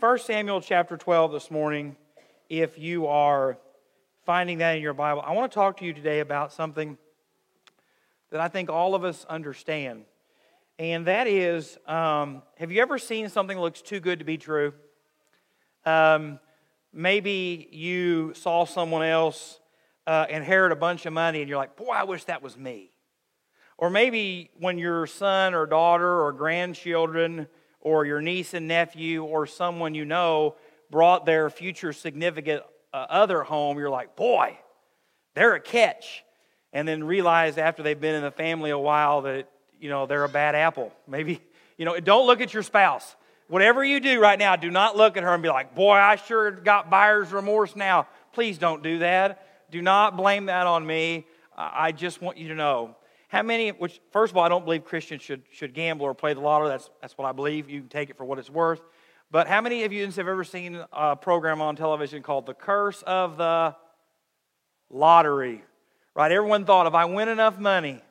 1 0.00 0.18
Samuel 0.20 0.62
chapter 0.62 0.96
12 0.96 1.30
this 1.30 1.50
morning, 1.50 1.94
if 2.48 2.78
you 2.78 3.06
are 3.06 3.58
finding 4.24 4.56
that 4.56 4.76
in 4.76 4.82
your 4.82 4.94
Bible, 4.94 5.20
I 5.20 5.32
want 5.32 5.52
to 5.52 5.54
talk 5.54 5.76
to 5.76 5.84
you 5.84 5.92
today 5.92 6.20
about 6.20 6.54
something 6.54 6.96
that 8.30 8.40
I 8.40 8.48
think 8.48 8.70
all 8.70 8.94
of 8.94 9.04
us 9.04 9.26
understand. 9.28 10.04
And 10.78 11.06
that 11.06 11.26
is 11.26 11.76
um, 11.86 12.40
have 12.56 12.72
you 12.72 12.80
ever 12.80 12.96
seen 12.96 13.28
something 13.28 13.58
that 13.58 13.62
looks 13.62 13.82
too 13.82 14.00
good 14.00 14.20
to 14.20 14.24
be 14.24 14.38
true? 14.38 14.72
Um, 15.84 16.40
maybe 16.94 17.68
you 17.70 18.32
saw 18.32 18.64
someone 18.64 19.04
else 19.04 19.60
uh, 20.06 20.24
inherit 20.30 20.72
a 20.72 20.76
bunch 20.76 21.04
of 21.04 21.12
money 21.12 21.40
and 21.40 21.48
you're 21.50 21.58
like, 21.58 21.76
boy, 21.76 21.92
I 21.92 22.04
wish 22.04 22.24
that 22.24 22.40
was 22.40 22.56
me. 22.56 22.90
Or 23.76 23.90
maybe 23.90 24.48
when 24.58 24.78
your 24.78 25.06
son 25.06 25.52
or 25.52 25.66
daughter 25.66 26.22
or 26.22 26.32
grandchildren 26.32 27.48
or 27.80 28.04
your 28.04 28.20
niece 28.20 28.54
and 28.54 28.68
nephew 28.68 29.24
or 29.24 29.46
someone 29.46 29.94
you 29.94 30.04
know 30.04 30.54
brought 30.90 31.24
their 31.24 31.48
future 31.50 31.92
significant 31.92 32.62
uh, 32.92 33.06
other 33.08 33.42
home, 33.42 33.78
you're 33.78 33.90
like, 33.90 34.16
boy, 34.16 34.58
they're 35.34 35.54
a 35.54 35.60
catch. 35.60 36.24
And 36.72 36.86
then 36.86 37.02
realize 37.02 37.58
after 37.58 37.82
they've 37.82 38.00
been 38.00 38.14
in 38.14 38.22
the 38.22 38.30
family 38.30 38.70
a 38.70 38.78
while 38.78 39.22
that, 39.22 39.48
you 39.80 39.88
know, 39.88 40.06
they're 40.06 40.24
a 40.24 40.28
bad 40.28 40.54
apple. 40.54 40.92
Maybe, 41.08 41.40
you 41.76 41.84
know, 41.84 41.98
don't 41.98 42.26
look 42.26 42.40
at 42.40 42.54
your 42.54 42.62
spouse. 42.62 43.16
Whatever 43.48 43.84
you 43.84 43.98
do 43.98 44.20
right 44.20 44.38
now, 44.38 44.54
do 44.54 44.70
not 44.70 44.96
look 44.96 45.16
at 45.16 45.24
her 45.24 45.34
and 45.34 45.42
be 45.42 45.48
like, 45.48 45.74
boy, 45.74 45.94
I 45.94 46.14
sure 46.16 46.52
got 46.52 46.90
buyer's 46.90 47.32
remorse 47.32 47.74
now. 47.74 48.06
Please 48.32 48.58
don't 48.58 48.82
do 48.82 49.00
that. 49.00 49.70
Do 49.72 49.82
not 49.82 50.16
blame 50.16 50.46
that 50.46 50.66
on 50.66 50.86
me. 50.86 51.26
I 51.56 51.92
just 51.92 52.22
want 52.22 52.38
you 52.38 52.48
to 52.48 52.54
know 52.54 52.96
how 53.30 53.44
many, 53.44 53.70
which, 53.70 54.00
first 54.10 54.32
of 54.32 54.36
all, 54.36 54.42
I 54.42 54.48
don't 54.48 54.64
believe 54.64 54.84
Christians 54.84 55.22
should, 55.22 55.42
should 55.52 55.72
gamble 55.72 56.04
or 56.04 56.14
play 56.14 56.34
the 56.34 56.40
lottery. 56.40 56.68
That's, 56.68 56.90
that's 57.00 57.16
what 57.16 57.28
I 57.28 57.32
believe. 57.32 57.70
You 57.70 57.78
can 57.78 57.88
take 57.88 58.10
it 58.10 58.16
for 58.16 58.24
what 58.24 58.40
it's 58.40 58.50
worth. 58.50 58.82
But 59.30 59.46
how 59.46 59.60
many 59.60 59.84
of 59.84 59.92
you 59.92 60.04
have 60.04 60.18
ever 60.18 60.42
seen 60.42 60.82
a 60.92 61.14
program 61.14 61.62
on 61.62 61.76
television 61.76 62.24
called 62.24 62.46
The 62.46 62.54
Curse 62.54 63.02
of 63.02 63.36
the 63.36 63.76
Lottery? 64.90 65.62
Right? 66.16 66.32
Everyone 66.32 66.64
thought 66.64 66.88
if 66.88 66.94
I 66.94 67.04
win 67.04 67.28
enough 67.28 67.56
money, 67.56 68.02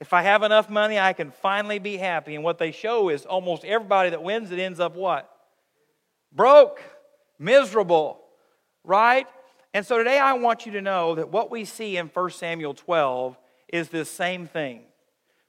if 0.00 0.12
I 0.12 0.22
have 0.22 0.44
enough 0.44 0.70
money, 0.70 0.96
I 0.96 1.12
can 1.12 1.32
finally 1.32 1.80
be 1.80 1.96
happy. 1.96 2.36
And 2.36 2.44
what 2.44 2.58
they 2.58 2.70
show 2.70 3.08
is 3.08 3.26
almost 3.26 3.64
everybody 3.64 4.10
that 4.10 4.22
wins 4.22 4.52
it 4.52 4.60
ends 4.60 4.78
up 4.78 4.94
what? 4.94 5.28
Broke, 6.32 6.80
miserable, 7.36 8.20
right? 8.84 9.26
And 9.74 9.84
so 9.84 9.98
today 9.98 10.20
I 10.20 10.34
want 10.34 10.66
you 10.66 10.72
to 10.72 10.80
know 10.80 11.16
that 11.16 11.30
what 11.30 11.50
we 11.50 11.64
see 11.64 11.96
in 11.96 12.06
1 12.06 12.30
Samuel 12.30 12.74
12 12.74 13.36
is 13.72 13.88
this 13.88 14.10
same 14.10 14.46
thing. 14.46 14.82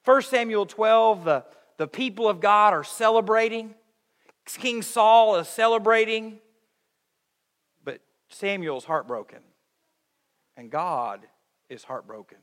1 0.05 0.21
Samuel 0.23 0.65
12, 0.65 1.25
the, 1.25 1.45
the 1.77 1.87
people 1.87 2.27
of 2.27 2.39
God 2.39 2.73
are 2.73 2.83
celebrating. 2.83 3.75
King 4.45 4.81
Saul 4.81 5.35
is 5.35 5.47
celebrating. 5.47 6.39
But 7.83 7.99
Samuel's 8.29 8.85
heartbroken. 8.85 9.39
And 10.57 10.69
God 10.69 11.21
is 11.69 11.83
heartbroken. 11.83 12.37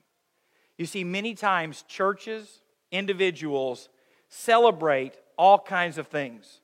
You 0.76 0.86
see, 0.86 1.04
many 1.04 1.34
times 1.34 1.84
churches, 1.88 2.62
individuals 2.90 3.88
celebrate 4.28 5.14
all 5.36 5.58
kinds 5.58 5.98
of 5.98 6.08
things. 6.08 6.59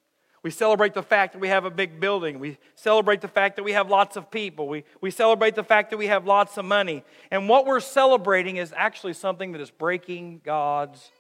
We 0.47 0.53
celebrate 0.53 0.95
the 0.95 1.03
fact 1.03 1.33
that 1.33 1.41
we 1.41 1.49
have 1.49 1.65
a 1.65 1.73
big 1.73 1.99
building. 1.99 2.39
We 2.39 2.59
celebrate 2.77 3.21
the 3.21 3.27
fact 3.27 3.57
that 3.57 3.65
we 3.65 3.73
have 3.73 3.91
lots 3.91 4.15
of 4.15 4.31
people. 4.31 4.69
We, 4.69 4.85
we 5.01 5.11
celebrate 5.11 5.57
the 5.57 5.65
fact 5.65 5.91
that 5.91 5.97
we 5.97 6.07
have 6.07 6.25
lots 6.25 6.57
of 6.57 6.65
money. 6.65 7.03
And 7.33 7.49
what 7.49 7.67
we're 7.67 7.81
celebrating 7.81 8.57
is 8.57 8.73
actually 8.77 9.15
something 9.15 9.51
that 9.51 9.61
is 9.61 9.73
breaking 9.73 10.43
God's 10.45 11.11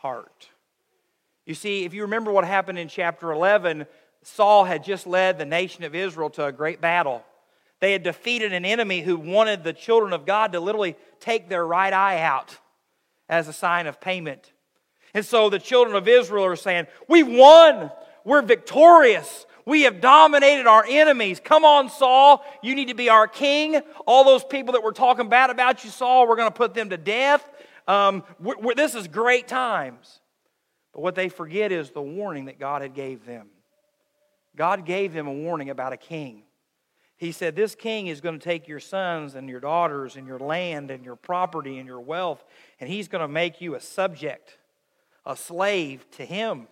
heart. 0.00 0.50
You 1.46 1.54
see, 1.54 1.86
if 1.86 1.94
you 1.94 2.02
remember 2.02 2.30
what 2.30 2.44
happened 2.44 2.78
in 2.78 2.88
chapter 2.88 3.32
11, 3.32 3.86
Saul 4.22 4.64
had 4.64 4.84
just 4.84 5.06
led 5.06 5.38
the 5.38 5.46
nation 5.46 5.84
of 5.84 5.94
Israel 5.94 6.28
to 6.28 6.44
a 6.44 6.52
great 6.52 6.82
battle. 6.82 7.24
They 7.80 7.92
had 7.92 8.02
defeated 8.02 8.52
an 8.52 8.66
enemy 8.66 9.00
who 9.00 9.16
wanted 9.16 9.64
the 9.64 9.72
children 9.72 10.12
of 10.12 10.26
God 10.26 10.52
to 10.52 10.60
literally 10.60 10.94
take 11.20 11.48
their 11.48 11.66
right 11.66 11.94
eye 11.94 12.20
out 12.20 12.58
as 13.30 13.48
a 13.48 13.52
sign 13.54 13.86
of 13.86 13.98
payment. 13.98 14.52
And 15.14 15.24
so 15.24 15.48
the 15.48 15.58
children 15.58 15.96
of 15.96 16.06
Israel 16.06 16.44
are 16.44 16.54
saying, 16.54 16.86
We 17.08 17.22
won. 17.22 17.90
We're 18.24 18.42
victorious. 18.42 19.46
We 19.66 19.82
have 19.82 20.00
dominated 20.00 20.66
our 20.66 20.84
enemies. 20.86 21.40
Come 21.42 21.64
on, 21.64 21.88
Saul. 21.88 22.44
You 22.62 22.74
need 22.74 22.88
to 22.88 22.94
be 22.94 23.08
our 23.08 23.26
king. 23.26 23.80
All 24.06 24.24
those 24.24 24.44
people 24.44 24.72
that 24.72 24.82
were 24.82 24.92
talking 24.92 25.28
bad 25.28 25.50
about 25.50 25.84
you, 25.84 25.90
Saul, 25.90 26.28
we're 26.28 26.36
going 26.36 26.50
to 26.50 26.54
put 26.54 26.74
them 26.74 26.90
to 26.90 26.96
death. 26.96 27.48
Um, 27.88 28.24
we're, 28.38 28.58
we're, 28.58 28.74
this 28.74 28.94
is 28.94 29.08
great 29.08 29.48
times. 29.48 30.20
But 30.92 31.02
what 31.02 31.14
they 31.14 31.28
forget 31.28 31.72
is 31.72 31.90
the 31.90 32.02
warning 32.02 32.46
that 32.46 32.58
God 32.58 32.82
had 32.82 32.94
gave 32.94 33.24
them. 33.26 33.48
God 34.56 34.84
gave 34.84 35.12
them 35.12 35.26
a 35.26 35.32
warning 35.32 35.70
about 35.70 35.92
a 35.92 35.96
king. 35.96 36.44
He 37.16 37.32
said, 37.32 37.56
This 37.56 37.74
king 37.74 38.06
is 38.06 38.20
going 38.20 38.38
to 38.38 38.44
take 38.44 38.68
your 38.68 38.80
sons 38.80 39.34
and 39.34 39.48
your 39.48 39.60
daughters 39.60 40.16
and 40.16 40.26
your 40.26 40.38
land 40.38 40.90
and 40.90 41.04
your 41.04 41.16
property 41.16 41.78
and 41.78 41.86
your 41.86 42.00
wealth, 42.00 42.44
and 42.80 42.88
he's 42.88 43.08
going 43.08 43.22
to 43.22 43.28
make 43.28 43.60
you 43.60 43.74
a 43.74 43.80
subject, 43.80 44.58
a 45.24 45.36
slave 45.36 46.08
to 46.12 46.24
him. 46.24 46.68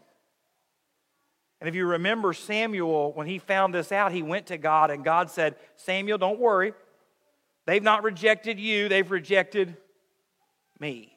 And 1.63 1.69
if 1.69 1.77
you 1.77 1.87
remember 1.87 2.33
Samuel, 2.33 3.13
when 3.13 3.29
he 3.29 3.39
found 3.39 3.73
this 3.73 3.93
out, 3.93 4.11
he 4.11 4.21
went 4.21 4.47
to 4.47 4.59
God, 4.59 4.91
and 4.91 5.05
God 5.05 5.31
said, 5.31 5.55
Samuel, 5.77 6.19
don't 6.19 6.41
worry. 6.41 6.75
They've 7.67 7.81
not 7.81 8.03
rejected 8.03 8.59
you, 8.59 8.89
they've 8.89 9.09
rejected 9.09 9.77
me. 10.81 11.17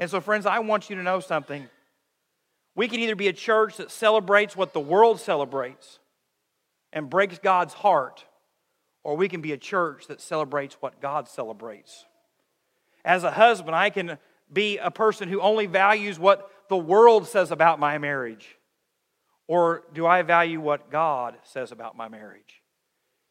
And 0.00 0.10
so, 0.10 0.20
friends, 0.20 0.46
I 0.46 0.58
want 0.58 0.90
you 0.90 0.96
to 0.96 1.02
know 1.04 1.20
something. 1.20 1.68
We 2.74 2.88
can 2.88 2.98
either 2.98 3.14
be 3.14 3.28
a 3.28 3.32
church 3.32 3.76
that 3.76 3.92
celebrates 3.92 4.56
what 4.56 4.72
the 4.72 4.80
world 4.80 5.20
celebrates 5.20 6.00
and 6.92 7.08
breaks 7.08 7.38
God's 7.38 7.74
heart, 7.74 8.24
or 9.04 9.16
we 9.16 9.28
can 9.28 9.42
be 9.42 9.52
a 9.52 9.56
church 9.56 10.08
that 10.08 10.20
celebrates 10.20 10.74
what 10.80 11.00
God 11.00 11.28
celebrates. 11.28 12.04
As 13.04 13.22
a 13.22 13.30
husband, 13.30 13.76
I 13.76 13.90
can 13.90 14.18
be 14.52 14.78
a 14.78 14.90
person 14.90 15.28
who 15.28 15.40
only 15.40 15.66
values 15.66 16.18
what 16.18 16.50
the 16.68 16.76
world 16.76 17.28
says 17.28 17.52
about 17.52 17.78
my 17.78 17.96
marriage. 17.98 18.56
Or 19.50 19.82
do 19.92 20.06
I 20.06 20.22
value 20.22 20.60
what 20.60 20.92
God 20.92 21.36
says 21.42 21.72
about 21.72 21.96
my 21.96 22.06
marriage? 22.06 22.62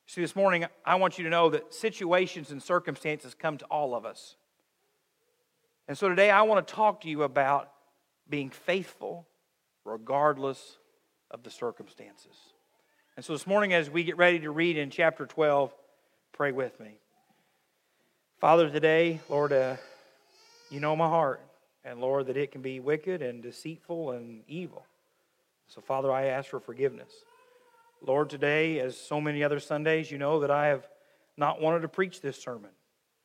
See, 0.06 0.20
this 0.20 0.36
morning, 0.36 0.66
I 0.84 0.96
want 0.96 1.18
you 1.18 1.24
to 1.24 1.30
know 1.30 1.50
that 1.52 1.74
situations 1.74 2.52
and 2.52 2.62
circumstances 2.62 3.34
come 3.34 3.58
to 3.58 3.66
all 3.68 3.96
of 3.96 4.04
us. 4.04 4.36
And 5.88 5.98
so 5.98 6.10
today, 6.10 6.30
I 6.30 6.42
want 6.42 6.68
to 6.68 6.74
talk 6.74 7.00
to 7.04 7.08
you 7.08 7.24
about 7.24 7.72
being 8.30 8.50
faithful 8.50 9.30
regardless 9.86 10.78
of 11.32 11.44
the 11.44 11.50
circumstances. 11.50 12.36
And 13.16 13.24
so 13.24 13.32
this 13.32 13.48
morning, 13.48 13.74
as 13.74 13.90
we 13.90 14.04
get 14.04 14.18
ready 14.18 14.40
to 14.40 14.52
read 14.52 14.76
in 14.76 14.90
chapter 14.90 15.26
12, 15.26 15.74
pray 16.34 16.52
with 16.52 16.78
me. 16.82 17.00
Father, 18.42 18.70
today, 18.70 19.22
Lord, 19.30 19.54
uh, 19.54 19.78
you 20.70 20.82
know 20.82 20.98
my 20.98 21.08
heart. 21.08 21.40
And 21.86 22.02
Lord, 22.02 22.28
that 22.28 22.36
it 22.36 22.52
can 22.52 22.62
be 22.62 22.82
wicked 22.82 23.22
and 23.22 23.42
deceitful 23.42 24.12
and 24.12 24.44
evil. 24.50 24.86
So, 25.70 25.82
Father, 25.82 26.12
I 26.12 26.26
ask 26.26 26.50
for 26.50 26.60
forgiveness. 26.60 27.12
Lord, 28.02 28.30
today, 28.30 28.80
as 28.80 28.98
so 28.98 29.22
many 29.22 29.44
other 29.44 29.60
Sundays, 29.60 30.10
you 30.10 30.18
know 30.18 30.40
that 30.40 30.50
I 30.50 30.68
have 30.68 30.88
not 31.38 31.62
wanted 31.62 31.82
to 31.82 31.88
preach 31.88 32.22
this 32.22 32.42
sermon. 32.42 32.72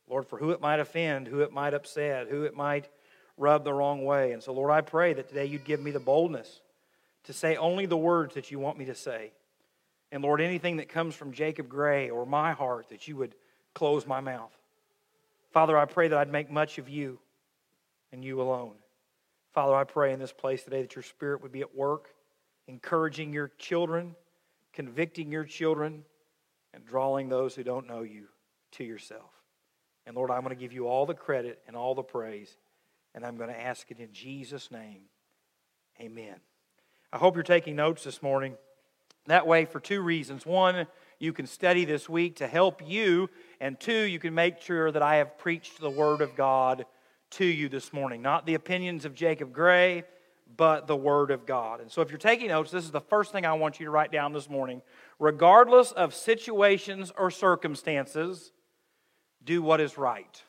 Lord, 0.08 0.26
for 0.26 0.38
who 0.38 0.50
it 0.50 0.60
might 0.60 0.78
offend, 0.78 1.26
who 1.26 1.40
it 1.40 1.52
might 1.52 1.72
upset, 1.72 2.28
who 2.28 2.42
it 2.42 2.54
might 2.54 2.90
rub 3.38 3.64
the 3.64 3.72
wrong 3.72 4.04
way. 4.04 4.32
And 4.32 4.42
so, 4.42 4.52
Lord, 4.52 4.70
I 4.70 4.82
pray 4.82 5.14
that 5.14 5.28
today 5.28 5.46
you'd 5.46 5.64
give 5.64 5.80
me 5.80 5.90
the 5.90 6.00
boldness 6.00 6.60
to 7.24 7.32
say 7.32 7.56
only 7.56 7.86
the 7.86 7.96
words 7.96 8.34
that 8.34 8.50
you 8.50 8.58
want 8.58 8.76
me 8.76 8.84
to 8.86 8.94
say. 8.94 9.32
And 10.12 10.22
Lord, 10.22 10.42
anything 10.42 10.76
that 10.76 10.90
comes 10.90 11.14
from 11.14 11.32
Jacob 11.32 11.68
Gray 11.70 12.10
or 12.10 12.26
my 12.26 12.52
heart, 12.52 12.90
that 12.90 13.08
you 13.08 13.16
would 13.16 13.34
close 13.74 14.06
my 14.06 14.20
mouth. 14.20 14.52
Father, 15.52 15.78
I 15.78 15.86
pray 15.86 16.08
that 16.08 16.18
I'd 16.18 16.30
make 16.30 16.50
much 16.50 16.76
of 16.76 16.90
you 16.90 17.18
and 18.12 18.22
you 18.22 18.42
alone. 18.42 18.74
Father, 19.54 19.74
I 19.74 19.84
pray 19.84 20.12
in 20.12 20.18
this 20.18 20.32
place 20.32 20.62
today 20.62 20.82
that 20.82 20.94
your 20.94 21.02
spirit 21.02 21.42
would 21.42 21.52
be 21.52 21.62
at 21.62 21.74
work 21.74 22.10
encouraging 22.66 23.32
your 23.32 23.48
children, 23.58 24.14
convicting 24.72 25.30
your 25.30 25.44
children, 25.44 26.04
and 26.72 26.84
drawing 26.84 27.28
those 27.28 27.54
who 27.54 27.62
don't 27.62 27.86
know 27.86 28.02
you 28.02 28.26
to 28.72 28.84
yourself. 28.84 29.30
And 30.06 30.16
Lord, 30.16 30.30
I'm 30.30 30.42
going 30.42 30.54
to 30.54 30.60
give 30.60 30.72
you 30.72 30.88
all 30.88 31.06
the 31.06 31.14
credit 31.14 31.60
and 31.66 31.76
all 31.76 31.94
the 31.94 32.02
praise, 32.02 32.56
and 33.14 33.24
I'm 33.24 33.36
going 33.36 33.50
to 33.50 33.60
ask 33.60 33.90
it 33.90 33.98
in 33.98 34.12
Jesus' 34.12 34.70
name. 34.70 35.02
Amen. 36.00 36.36
I 37.12 37.18
hope 37.18 37.36
you're 37.36 37.44
taking 37.44 37.76
notes 37.76 38.04
this 38.04 38.22
morning. 38.22 38.56
That 39.26 39.46
way, 39.46 39.64
for 39.64 39.80
two 39.80 40.02
reasons. 40.02 40.44
One, 40.44 40.86
you 41.18 41.32
can 41.32 41.46
study 41.46 41.84
this 41.84 42.08
week 42.08 42.36
to 42.36 42.46
help 42.46 42.82
you, 42.86 43.30
and 43.60 43.78
two, 43.78 44.02
you 44.02 44.18
can 44.18 44.34
make 44.34 44.60
sure 44.60 44.90
that 44.90 45.02
I 45.02 45.16
have 45.16 45.38
preached 45.38 45.80
the 45.80 45.88
Word 45.88 46.20
of 46.20 46.34
God 46.34 46.84
to 47.30 47.44
you 47.44 47.68
this 47.68 47.92
morning. 47.92 48.20
Not 48.20 48.44
the 48.44 48.54
opinions 48.54 49.04
of 49.04 49.14
Jacob 49.14 49.52
Gray, 49.52 50.02
but 50.56 50.86
the 50.86 50.96
Word 50.96 51.30
of 51.30 51.46
God. 51.46 51.80
And 51.80 51.90
so, 51.90 52.02
if 52.02 52.10
you're 52.10 52.18
taking 52.18 52.48
notes, 52.48 52.70
this 52.70 52.84
is 52.84 52.90
the 52.90 53.00
first 53.00 53.32
thing 53.32 53.46
I 53.46 53.54
want 53.54 53.80
you 53.80 53.86
to 53.86 53.90
write 53.90 54.12
down 54.12 54.32
this 54.32 54.48
morning. 54.48 54.82
Regardless 55.18 55.92
of 55.92 56.14
situations 56.14 57.12
or 57.16 57.30
circumstances, 57.30 58.52
do 59.44 59.62
what 59.62 59.80
is 59.80 59.98
right. 59.98 60.42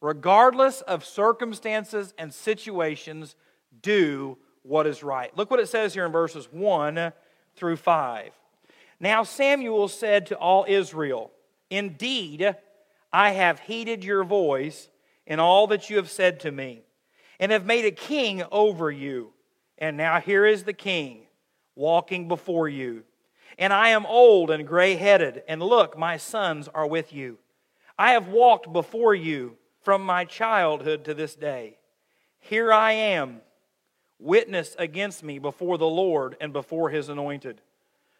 Regardless 0.00 0.80
of 0.82 1.04
circumstances 1.04 2.14
and 2.18 2.32
situations, 2.32 3.34
do 3.82 4.38
what 4.62 4.86
is 4.86 5.02
right. 5.02 5.36
Look 5.36 5.50
what 5.50 5.60
it 5.60 5.68
says 5.68 5.94
here 5.94 6.06
in 6.06 6.12
verses 6.12 6.48
1 6.52 7.12
through 7.56 7.76
5. 7.76 8.32
Now 9.00 9.22
Samuel 9.22 9.88
said 9.88 10.26
to 10.26 10.36
all 10.36 10.64
Israel, 10.68 11.32
Indeed, 11.70 12.54
I 13.12 13.30
have 13.30 13.60
heeded 13.60 14.04
your 14.04 14.24
voice 14.24 14.88
in 15.26 15.40
all 15.40 15.66
that 15.68 15.90
you 15.90 15.96
have 15.96 16.10
said 16.10 16.40
to 16.40 16.52
me, 16.52 16.82
and 17.40 17.52
have 17.52 17.66
made 17.66 17.84
a 17.84 17.90
king 17.90 18.42
over 18.50 18.90
you. 18.90 19.32
And 19.78 19.96
now 19.96 20.20
here 20.20 20.44
is 20.44 20.64
the 20.64 20.72
king 20.72 21.26
walking 21.74 22.28
before 22.28 22.68
you. 22.68 23.04
And 23.58 23.72
I 23.72 23.88
am 23.88 24.06
old 24.06 24.50
and 24.50 24.66
gray 24.66 24.94
headed, 24.94 25.42
and 25.48 25.62
look, 25.62 25.98
my 25.98 26.16
sons 26.16 26.68
are 26.68 26.86
with 26.86 27.12
you. 27.12 27.38
I 27.98 28.12
have 28.12 28.28
walked 28.28 28.72
before 28.72 29.14
you 29.14 29.56
from 29.82 30.02
my 30.02 30.24
childhood 30.24 31.04
to 31.04 31.14
this 31.14 31.34
day. 31.34 31.78
Here 32.38 32.72
I 32.72 32.92
am, 32.92 33.40
witness 34.18 34.76
against 34.78 35.22
me 35.22 35.38
before 35.38 35.78
the 35.78 35.86
Lord 35.86 36.36
and 36.40 36.52
before 36.52 36.90
his 36.90 37.08
anointed. 37.08 37.60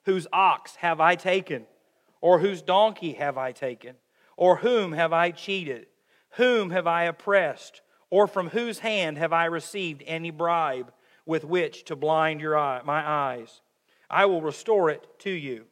Whose 0.05 0.27
ox 0.33 0.77
have 0.77 1.01
I 1.01 1.15
taken? 1.15 1.67
Or 2.21 2.41
whose 2.41 2.63
donkey 2.63 3.13
have 3.13 3.39
I 3.39 3.53
taken? 3.53 3.95
Or 4.37 4.57
whom 4.57 4.93
have 4.93 5.13
I 5.13 5.31
cheated? 5.31 5.87
Whom 6.31 6.71
have 6.71 6.87
I 6.87 7.05
oppressed? 7.05 7.81
Or 8.11 8.27
from 8.27 8.51
whose 8.51 8.79
hand 8.79 9.19
have 9.19 9.33
I 9.33 9.45
received 9.47 10.03
any 10.07 10.31
bribe 10.31 10.93
with 11.27 11.45
which 11.45 11.85
to 11.85 11.97
blind 11.97 12.41
your 12.41 12.57
eye, 12.57 12.81
my 12.85 13.07
eyes? 13.07 13.61
I 14.09 14.27
will 14.27 14.41
restore 14.41 14.91
it 14.91 15.07
to 15.21 15.31
you. 15.31 15.67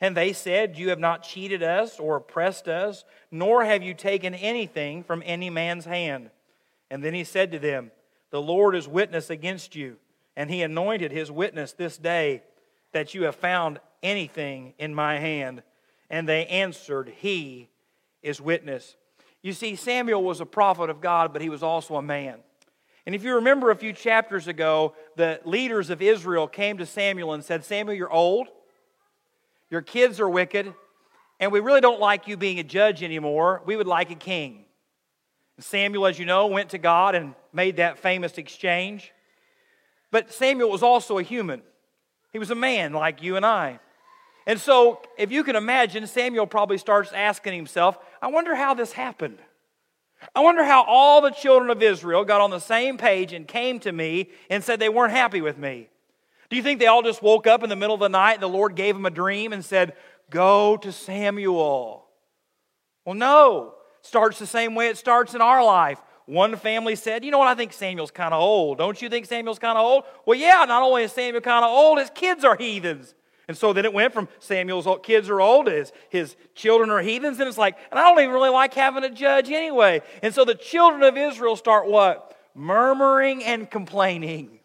And 0.00 0.16
they 0.16 0.32
said, 0.32 0.78
You 0.78 0.90
have 0.90 0.98
not 0.98 1.22
cheated 1.22 1.62
us 1.62 1.98
or 1.98 2.16
oppressed 2.16 2.68
us, 2.68 3.04
nor 3.30 3.64
have 3.64 3.82
you 3.82 3.94
taken 3.94 4.34
anything 4.34 5.02
from 5.02 5.22
any 5.24 5.48
man's 5.48 5.84
hand. 5.84 6.30
And 6.90 7.02
then 7.02 7.14
he 7.14 7.24
said 7.24 7.52
to 7.52 7.58
them, 7.58 7.92
The 8.30 8.42
Lord 8.42 8.74
is 8.74 8.88
witness 8.88 9.30
against 9.30 9.74
you, 9.74 9.96
and 10.36 10.50
he 10.50 10.62
anointed 10.62 11.12
his 11.12 11.30
witness 11.30 11.72
this 11.72 11.96
day 11.96 12.42
that 12.92 13.14
you 13.14 13.24
have 13.24 13.36
found 13.36 13.80
anything 14.02 14.74
in 14.78 14.94
my 14.94 15.18
hand. 15.18 15.62
And 16.10 16.28
they 16.28 16.46
answered, 16.46 17.12
He 17.16 17.70
is 18.22 18.40
witness. 18.40 18.96
You 19.46 19.52
see, 19.52 19.76
Samuel 19.76 20.24
was 20.24 20.40
a 20.40 20.46
prophet 20.46 20.90
of 20.90 21.00
God, 21.00 21.32
but 21.32 21.40
he 21.40 21.48
was 21.48 21.62
also 21.62 21.94
a 21.94 22.02
man. 22.02 22.38
And 23.06 23.14
if 23.14 23.22
you 23.22 23.36
remember 23.36 23.70
a 23.70 23.76
few 23.76 23.92
chapters 23.92 24.48
ago, 24.48 24.94
the 25.14 25.40
leaders 25.44 25.88
of 25.88 26.02
Israel 26.02 26.48
came 26.48 26.78
to 26.78 26.86
Samuel 26.86 27.32
and 27.32 27.44
said, 27.44 27.64
Samuel, 27.64 27.96
you're 27.96 28.12
old 28.12 28.48
your 29.70 29.82
kids 29.82 30.20
are 30.20 30.28
wicked, 30.28 30.72
and 31.40 31.52
we 31.52 31.60
really 31.60 31.80
don't 31.80 32.00
like 32.00 32.28
you 32.28 32.36
being 32.36 32.58
a 32.58 32.64
judge 32.64 33.02
anymore. 33.02 33.62
We 33.66 33.76
would 33.76 33.86
like 33.86 34.10
a 34.10 34.16
king. 34.16 34.64
And 35.56 35.64
Samuel, 35.64 36.06
as 36.06 36.18
you 36.18 36.24
know, 36.24 36.46
went 36.46 36.70
to 36.70 36.78
God 36.78 37.14
and 37.14 37.34
made 37.52 37.76
that 37.76 37.98
famous 37.98 38.38
exchange. 38.38 39.12
But 40.10 40.32
Samuel 40.32 40.70
was 40.70 40.82
also 40.82 41.18
a 41.18 41.22
human, 41.22 41.62
he 42.32 42.38
was 42.38 42.50
a 42.50 42.56
man 42.56 42.92
like 42.92 43.22
you 43.22 43.36
and 43.36 43.46
I. 43.46 43.78
And 44.46 44.60
so, 44.60 45.02
if 45.18 45.32
you 45.32 45.42
can 45.42 45.56
imagine, 45.56 46.06
Samuel 46.06 46.46
probably 46.46 46.78
starts 46.78 47.12
asking 47.12 47.54
himself, 47.54 47.98
I 48.22 48.28
wonder 48.28 48.54
how 48.54 48.74
this 48.74 48.92
happened. 48.92 49.38
I 50.34 50.40
wonder 50.40 50.64
how 50.64 50.84
all 50.84 51.20
the 51.20 51.30
children 51.30 51.70
of 51.70 51.82
Israel 51.82 52.24
got 52.24 52.40
on 52.40 52.50
the 52.50 52.60
same 52.60 52.96
page 52.96 53.32
and 53.32 53.46
came 53.46 53.80
to 53.80 53.92
me 53.92 54.30
and 54.48 54.62
said 54.62 54.78
they 54.78 54.88
weren't 54.88 55.12
happy 55.12 55.40
with 55.40 55.58
me. 55.58 55.88
Do 56.48 56.56
you 56.56 56.62
think 56.62 56.78
they 56.78 56.86
all 56.86 57.02
just 57.02 57.22
woke 57.22 57.46
up 57.46 57.62
in 57.62 57.68
the 57.68 57.76
middle 57.76 57.94
of 57.94 58.00
the 58.00 58.08
night 58.08 58.34
and 58.34 58.42
the 58.42 58.48
Lord 58.48 58.76
gave 58.76 58.94
them 58.94 59.04
a 59.04 59.10
dream 59.10 59.52
and 59.52 59.64
said, 59.64 59.94
Go 60.30 60.76
to 60.78 60.92
Samuel? 60.92 62.06
Well, 63.04 63.14
no. 63.14 63.74
Starts 64.02 64.38
the 64.38 64.46
same 64.46 64.74
way 64.74 64.88
it 64.88 64.96
starts 64.96 65.34
in 65.34 65.40
our 65.40 65.64
life. 65.64 66.00
One 66.26 66.56
family 66.56 66.94
said, 66.94 67.24
You 67.24 67.32
know 67.32 67.38
what? 67.38 67.48
I 67.48 67.56
think 67.56 67.72
Samuel's 67.72 68.12
kind 68.12 68.32
of 68.32 68.40
old. 68.40 68.78
Don't 68.78 69.00
you 69.02 69.08
think 69.08 69.26
Samuel's 69.26 69.58
kind 69.58 69.76
of 69.76 69.84
old? 69.84 70.04
Well, 70.24 70.38
yeah, 70.38 70.64
not 70.66 70.82
only 70.82 71.02
is 71.02 71.12
Samuel 71.12 71.40
kind 71.40 71.64
of 71.64 71.70
old, 71.70 71.98
his 71.98 72.10
kids 72.10 72.44
are 72.44 72.56
heathens. 72.56 73.14
And 73.48 73.56
so 73.56 73.72
then 73.72 73.84
it 73.84 73.92
went 73.92 74.12
from 74.12 74.28
Samuel's 74.40 74.88
kids 75.04 75.28
are 75.28 75.40
old, 75.40 75.68
his, 75.68 75.92
his 76.08 76.36
children 76.54 76.90
are 76.90 77.00
heathens, 77.00 77.38
and 77.38 77.48
it's 77.48 77.58
like, 77.58 77.76
and 77.90 78.00
I 78.00 78.02
don't 78.02 78.18
even 78.20 78.34
really 78.34 78.50
like 78.50 78.74
having 78.74 79.04
a 79.04 79.10
judge 79.10 79.50
anyway. 79.50 80.02
And 80.22 80.34
so 80.34 80.44
the 80.44 80.54
children 80.54 81.02
of 81.04 81.16
Israel 81.16 81.54
start 81.54 81.88
what? 81.88 82.36
Murmuring 82.54 83.44
and 83.44 83.70
complaining. 83.70 84.58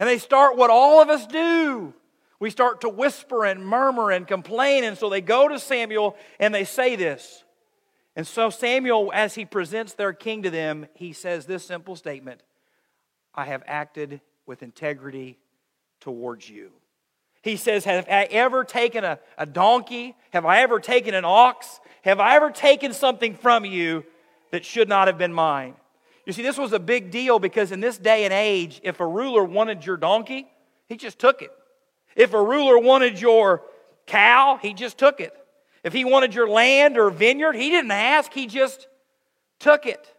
And 0.00 0.08
they 0.08 0.18
start 0.18 0.56
what 0.56 0.70
all 0.70 1.02
of 1.02 1.10
us 1.10 1.26
do. 1.26 1.92
We 2.40 2.50
start 2.50 2.80
to 2.80 2.88
whisper 2.88 3.44
and 3.44 3.64
murmur 3.64 4.10
and 4.10 4.26
complain. 4.26 4.82
And 4.84 4.98
so 4.98 5.08
they 5.08 5.20
go 5.20 5.46
to 5.46 5.60
Samuel 5.60 6.16
and 6.40 6.52
they 6.52 6.64
say 6.64 6.96
this. 6.96 7.44
And 8.16 8.26
so 8.26 8.50
Samuel, 8.50 9.12
as 9.14 9.34
he 9.34 9.44
presents 9.44 9.94
their 9.94 10.12
king 10.12 10.42
to 10.42 10.50
them, 10.50 10.86
he 10.94 11.12
says 11.12 11.46
this 11.46 11.64
simple 11.64 11.94
statement 11.94 12.42
I 13.34 13.44
have 13.46 13.62
acted 13.66 14.20
with 14.44 14.62
integrity 14.62 15.38
towards 16.00 16.48
you. 16.48 16.72
He 17.42 17.56
says, 17.56 17.84
Have 17.84 18.06
I 18.08 18.24
ever 18.24 18.64
taken 18.64 19.04
a, 19.04 19.18
a 19.36 19.46
donkey? 19.46 20.16
Have 20.32 20.46
I 20.46 20.62
ever 20.62 20.80
taken 20.80 21.14
an 21.14 21.24
ox? 21.24 21.80
Have 22.02 22.20
I 22.20 22.36
ever 22.36 22.50
taken 22.50 22.92
something 22.92 23.34
from 23.34 23.64
you 23.64 24.04
that 24.50 24.64
should 24.64 24.88
not 24.88 25.08
have 25.08 25.18
been 25.18 25.32
mine? 25.32 25.74
You 26.24 26.32
see, 26.32 26.42
this 26.42 26.58
was 26.58 26.72
a 26.72 26.78
big 26.78 27.10
deal 27.10 27.38
because 27.38 27.72
in 27.72 27.80
this 27.80 27.98
day 27.98 28.24
and 28.24 28.32
age, 28.32 28.80
if 28.84 29.00
a 29.00 29.06
ruler 29.06 29.44
wanted 29.44 29.84
your 29.84 29.96
donkey, 29.96 30.46
he 30.88 30.96
just 30.96 31.18
took 31.18 31.42
it. 31.42 31.50
If 32.14 32.32
a 32.32 32.42
ruler 32.42 32.78
wanted 32.78 33.20
your 33.20 33.62
cow, 34.06 34.58
he 34.60 34.72
just 34.74 34.98
took 34.98 35.20
it. 35.20 35.34
If 35.82 35.92
he 35.92 36.04
wanted 36.04 36.34
your 36.34 36.48
land 36.48 36.96
or 36.96 37.10
vineyard, 37.10 37.54
he 37.54 37.70
didn't 37.70 37.90
ask, 37.90 38.32
he 38.32 38.46
just 38.46 38.86
took 39.58 39.86
it. 39.86 40.12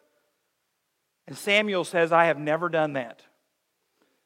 And 1.26 1.38
Samuel 1.38 1.86
says, 1.86 2.12
I 2.12 2.26
have 2.26 2.38
never 2.38 2.68
done 2.68 2.94
that. 2.94 3.22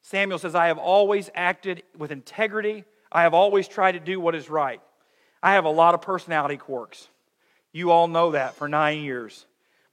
Samuel 0.08 0.40
says, 0.40 0.56
I 0.56 0.68
have 0.68 0.78
always 0.78 1.30
acted 1.36 1.84
with 1.98 2.14
integrity. 2.14 2.86
I 3.12 3.24
have 3.24 3.34
always 3.34 3.68
tried 3.68 3.92
to 3.92 4.00
do 4.00 4.22
what 4.22 4.36
is 4.36 4.50
right. 4.50 4.80
I 5.44 5.56
have 5.56 5.66
a 5.66 5.70
lot 5.70 5.96
of 5.96 6.02
personality 6.02 6.56
quirks. 6.56 7.10
You 7.74 7.92
all 7.92 8.08
know 8.08 8.32
that 8.32 8.56
for 8.56 8.70
nine 8.70 9.04
years. 9.04 9.46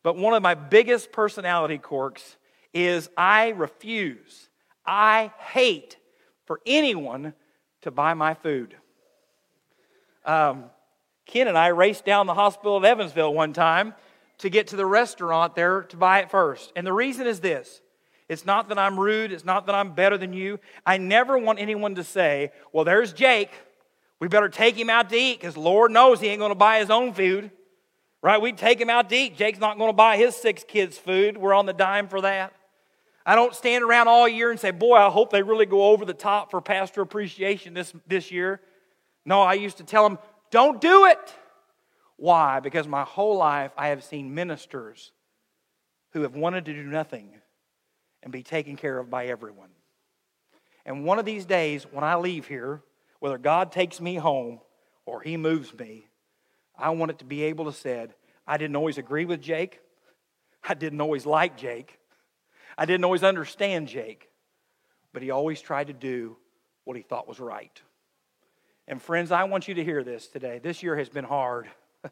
But 0.05 0.17
one 0.17 0.33
of 0.33 0.41
my 0.41 0.55
biggest 0.55 1.11
personality 1.11 1.79
quirks 1.79 2.37
is 2.73 3.11
I 3.17 3.49
refuse, 3.49 4.49
I 4.87 5.33
hate 5.37 5.97
for 6.45 6.61
anyone 6.65 7.35
to 7.83 7.91
buy 7.91 8.15
my 8.15 8.35
food. 8.35 8.77
Um, 10.25 10.67
Ken 11.27 11.49
and 11.49 11.59
I 11.59 11.69
raced 11.69 12.05
down 12.05 12.29
the 12.29 12.35
hospital 12.35 12.77
at 12.77 12.85
Evansville 12.85 13.35
one 13.35 13.53
time 13.53 13.95
to 14.39 14.49
get 14.49 14.69
to 14.69 14.77
the 14.77 14.87
restaurant 14.87 15.57
there 15.57 15.83
to 15.83 15.97
buy 15.97 16.21
it 16.21 16.31
first. 16.31 16.71
And 16.77 16.87
the 16.87 16.93
reason 16.93 17.27
is 17.27 17.41
this 17.41 17.81
it's 18.29 18.47
not 18.47 18.69
that 18.71 18.79
I'm 18.79 18.99
rude, 18.99 19.33
it's 19.33 19.45
not 19.45 19.67
that 19.67 19.75
I'm 19.75 19.93
better 19.95 20.17
than 20.17 20.33
you. 20.33 20.59
I 20.87 20.97
never 20.97 21.37
want 21.37 21.59
anyone 21.59 21.95
to 21.97 22.05
say, 22.05 22.53
well, 22.73 22.85
there's 22.85 23.13
Jake. 23.13 23.51
We 24.21 24.29
better 24.29 24.49
take 24.49 24.77
him 24.77 24.89
out 24.89 25.11
to 25.11 25.17
eat 25.17 25.41
because 25.41 25.57
Lord 25.57 25.91
knows 25.91 26.21
he 26.21 26.29
ain't 26.29 26.39
going 26.39 26.51
to 26.51 26.55
buy 26.55 26.79
his 26.79 26.91
own 26.91 27.13
food. 27.13 27.51
Right? 28.23 28.41
We'd 28.41 28.57
take 28.57 28.81
him 28.81 28.89
out 28.89 29.11
to 29.11 29.17
eat. 29.17 29.37
Jake's 29.37 29.59
not 29.59 29.77
going 29.77 29.91
to 29.91 29.95
buy 29.95 30.17
his 30.17 30.35
six 30.35 30.65
kids 30.67 30.97
food. 30.97 31.37
We're 31.37 31.53
on 31.53 31.67
the 31.67 31.75
dime 31.75 32.09
for 32.09 32.23
that. 32.23 32.55
I 33.27 33.35
don't 33.35 33.55
stand 33.55 33.85
around 33.85 34.09
all 34.09 34.27
year 34.27 34.51
and 34.51 34.59
say, 34.59 34.71
Boy, 34.71 34.97
I 34.97 35.11
hope 35.11 35.31
they 35.31 35.43
really 35.43 35.67
go 35.67 35.89
over 35.89 36.07
the 36.07 36.15
top 36.15 36.51
for 36.51 36.63
pastor 36.63 37.03
appreciation 37.03 37.75
this, 37.75 37.93
this 38.07 38.31
year. 38.31 38.63
No, 39.27 39.43
I 39.43 39.55
used 39.55 39.77
to 39.77 39.85
tell 39.85 40.09
them, 40.09 40.19
Don't 40.51 40.81
do 40.81 41.05
it. 41.07 41.35
Why? 42.17 42.61
Because 42.61 42.89
my 42.89 43.03
whole 43.03 43.37
life 43.37 43.73
I 43.77 43.89
have 43.89 44.03
seen 44.03 44.35
ministers 44.35 45.13
who 46.13 46.23
have 46.23 46.35
wanted 46.35 46.65
to 46.67 46.73
do 46.73 46.85
nothing 46.85 47.31
and 48.25 48.33
be 48.33 48.43
taken 48.43 48.75
care 48.75 48.99
of 48.99 49.09
by 49.09 49.27
everyone. 49.27 49.69
And 50.85 51.05
one 51.05 51.19
of 51.19 51.25
these 51.25 51.45
days, 51.45 51.85
when 51.85 52.03
I 52.03 52.17
leave 52.17 52.49
here, 52.49 52.83
whether 53.21 53.39
God 53.39 53.71
takes 53.71 54.01
me 54.01 54.17
home 54.17 54.61
or 55.07 55.21
He 55.21 55.37
moves 55.37 55.73
me, 55.79 56.09
I 56.77 56.91
want 56.91 57.13
it 57.13 57.19
to 57.19 57.25
be 57.25 57.45
able 57.45 57.67
to 57.67 57.73
said, 57.73 58.15
I 58.47 58.57
didn't 58.57 58.77
always 58.77 58.99
agree 58.99 59.27
with 59.27 59.41
Jake. 59.41 59.81
I 60.67 60.75
didn't 60.75 61.01
always 61.01 61.25
like 61.25 61.57
Jake. 61.57 61.99
I 62.77 62.87
didn't 62.87 63.05
always 63.05 63.23
understand 63.23 63.89
Jake. 63.89 64.29
But 65.13 65.23
he 65.23 65.31
always 65.31 65.61
tried 65.61 65.87
to 65.87 65.93
do 65.93 66.37
what 66.85 66.97
he 66.97 67.03
thought 67.03 67.29
was 67.29 67.39
right. 67.39 67.81
And 68.89 69.01
friends, 69.01 69.31
I 69.31 69.45
want 69.45 69.69
you 69.69 69.75
to 69.75 69.85
hear 69.85 70.03
this 70.03 70.27
today. 70.27 70.59
This 70.59 70.83
year 70.83 70.97
has 70.97 71.09
been 71.09 71.25
hard. 71.25 71.69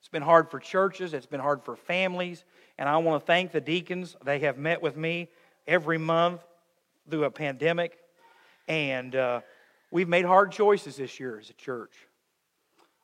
It's 0.00 0.08
been 0.08 0.22
hard 0.22 0.50
for 0.50 0.58
churches, 0.58 1.14
it's 1.14 1.26
been 1.26 1.38
hard 1.38 1.62
for 1.62 1.76
families, 1.76 2.44
and 2.78 2.88
I 2.88 2.96
want 2.98 3.22
to 3.22 3.26
thank 3.26 3.52
the 3.52 3.60
deacons. 3.60 4.16
They 4.24 4.40
have 4.40 4.58
met 4.58 4.82
with 4.82 4.96
me 4.96 5.28
every 5.66 5.98
month 5.98 6.42
through 7.10 7.24
a 7.24 7.30
pandemic, 7.30 7.98
and 8.68 9.14
uh, 9.14 9.40
we've 9.90 10.08
made 10.08 10.24
hard 10.24 10.52
choices 10.52 10.96
this 10.96 11.20
year 11.20 11.38
as 11.38 11.50
a 11.50 11.54
church. 11.54 11.92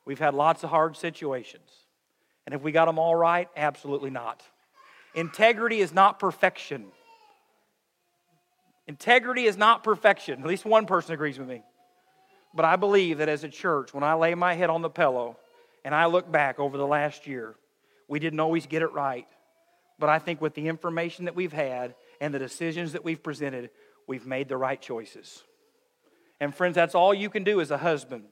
We've 0.05 0.19
had 0.19 0.33
lots 0.33 0.63
of 0.63 0.69
hard 0.69 0.97
situations. 0.97 1.69
And 2.45 2.53
have 2.53 2.63
we 2.63 2.71
got 2.71 2.85
them 2.85 2.97
all 2.97 3.15
right? 3.15 3.47
Absolutely 3.55 4.09
not. 4.09 4.41
Integrity 5.13 5.81
is 5.81 5.93
not 5.93 6.17
perfection. 6.17 6.85
Integrity 8.87 9.45
is 9.45 9.55
not 9.55 9.83
perfection. 9.83 10.41
At 10.41 10.47
least 10.47 10.65
one 10.65 10.87
person 10.87 11.13
agrees 11.13 11.37
with 11.37 11.47
me. 11.47 11.61
But 12.55 12.65
I 12.65 12.75
believe 12.75 13.19
that 13.19 13.29
as 13.29 13.43
a 13.43 13.49
church, 13.49 13.93
when 13.93 14.03
I 14.03 14.15
lay 14.15 14.33
my 14.33 14.55
head 14.55 14.71
on 14.71 14.81
the 14.81 14.89
pillow 14.89 15.37
and 15.85 15.93
I 15.93 16.07
look 16.07 16.31
back 16.31 16.59
over 16.59 16.75
the 16.75 16.87
last 16.87 17.27
year, 17.27 17.53
we 18.07 18.17
didn't 18.17 18.39
always 18.39 18.65
get 18.65 18.81
it 18.81 18.91
right. 18.91 19.27
But 19.99 20.09
I 20.09 20.17
think 20.17 20.41
with 20.41 20.53
the 20.53 20.67
information 20.67 21.25
that 21.25 21.35
we've 21.35 21.53
had 21.53 21.95
and 22.21 22.33
the 22.33 22.39
decisions 22.39 22.93
that 22.93 23.03
we've 23.03 23.21
presented, 23.21 23.69
we've 24.07 24.25
made 24.25 24.47
the 24.47 24.57
right 24.57 24.81
choices. 24.81 25.43
And 26.39 26.55
friends, 26.55 26.75
that's 26.75 26.95
all 26.95 27.13
you 27.13 27.29
can 27.29 27.43
do 27.43 27.59
as 27.59 27.69
a 27.69 27.77
husband. 27.77 28.23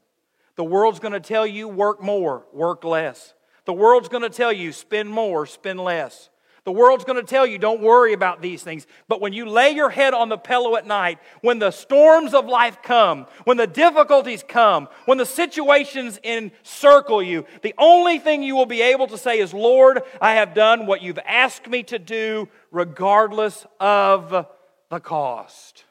The 0.56 0.64
world's 0.64 1.00
going 1.00 1.14
to 1.14 1.20
tell 1.20 1.46
you 1.46 1.68
work 1.68 2.02
more, 2.02 2.46
work 2.54 2.84
less. 2.84 3.34
The 3.66 3.74
world's 3.74 4.08
going 4.08 4.24
to 4.24 4.30
tell 4.30 4.52
you 4.52 4.72
spend 4.72 5.10
more, 5.10 5.46
spend 5.46 5.80
less. 5.80 6.30
The 6.68 6.74
world's 6.74 7.06
going 7.06 7.16
to 7.16 7.26
tell 7.26 7.48
you 7.48 7.58
don't 7.58 7.80
worry 7.80 8.12
about 8.12 8.42
these 8.42 8.62
things. 8.62 8.88
But 9.08 9.22
when 9.22 9.32
you 9.32 9.46
lay 9.46 9.70
your 9.70 9.90
head 9.90 10.14
on 10.14 10.28
the 10.28 10.38
pillow 10.38 10.76
at 10.76 10.86
night, 10.86 11.18
when 11.40 11.60
the 11.60 11.72
storms 11.72 12.34
of 12.34 12.46
life 12.46 12.80
come, 12.84 13.26
when 13.46 13.56
the 13.56 13.66
difficulties 13.66 14.44
come, 14.46 14.90
when 15.06 15.18
the 15.18 15.26
situations 15.26 16.20
encircle 16.26 17.24
you, 17.24 17.46
the 17.62 17.74
only 17.78 18.20
thing 18.20 18.44
you 18.44 18.54
will 18.54 18.66
be 18.66 18.82
able 18.82 19.08
to 19.08 19.18
say 19.18 19.40
is, 19.40 19.54
Lord, 19.54 20.02
I 20.20 20.34
have 20.34 20.54
done 20.54 20.88
what 20.88 21.02
you've 21.02 21.20
asked 21.26 21.70
me 21.70 21.84
to 21.84 22.00
do, 22.00 22.50
regardless 22.70 23.66
of 23.80 24.46
the 24.90 25.00
cost. 25.00 25.86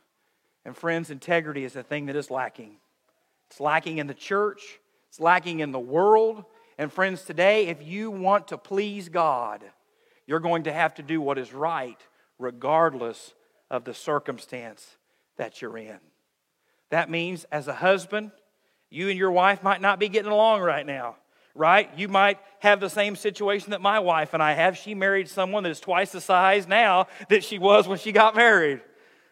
And 0.66 0.76
friends, 0.76 1.08
integrity 1.08 1.64
is 1.64 1.74
a 1.74 1.82
thing 1.82 2.04
that 2.04 2.16
is 2.16 2.30
lacking. 2.30 2.76
It's 3.48 3.60
lacking 3.60 3.96
in 3.96 4.08
the 4.08 4.12
church, 4.12 4.78
it's 5.08 5.20
lacking 5.20 5.60
in 5.60 5.72
the 5.72 5.80
world. 5.80 6.44
And 6.76 6.92
friends, 6.92 7.22
today, 7.22 7.68
if 7.68 7.82
you 7.82 8.10
want 8.10 8.48
to 8.48 8.58
please 8.58 9.08
God, 9.08 9.64
you're 10.26 10.40
going 10.40 10.64
to 10.64 10.72
have 10.72 10.94
to 10.94 11.02
do 11.02 11.20
what 11.20 11.38
is 11.38 11.52
right 11.52 11.98
regardless 12.38 13.34
of 13.70 13.84
the 13.84 13.94
circumstance 13.94 14.96
that 15.36 15.60
you're 15.62 15.78
in. 15.78 15.98
That 16.90 17.10
means, 17.10 17.44
as 17.50 17.68
a 17.68 17.74
husband, 17.74 18.30
you 18.90 19.08
and 19.08 19.18
your 19.18 19.32
wife 19.32 19.62
might 19.62 19.80
not 19.80 19.98
be 19.98 20.08
getting 20.08 20.30
along 20.30 20.60
right 20.60 20.86
now, 20.86 21.16
right? 21.54 21.90
You 21.96 22.08
might 22.08 22.38
have 22.60 22.78
the 22.80 22.88
same 22.88 23.16
situation 23.16 23.70
that 23.70 23.80
my 23.80 23.98
wife 23.98 24.34
and 24.34 24.42
I 24.42 24.52
have. 24.52 24.76
She 24.76 24.94
married 24.94 25.28
someone 25.28 25.64
that 25.64 25.70
is 25.70 25.80
twice 25.80 26.12
the 26.12 26.20
size 26.20 26.68
now 26.68 27.08
that 27.28 27.42
she 27.42 27.58
was 27.58 27.88
when 27.88 27.98
she 27.98 28.12
got 28.12 28.36
married, 28.36 28.80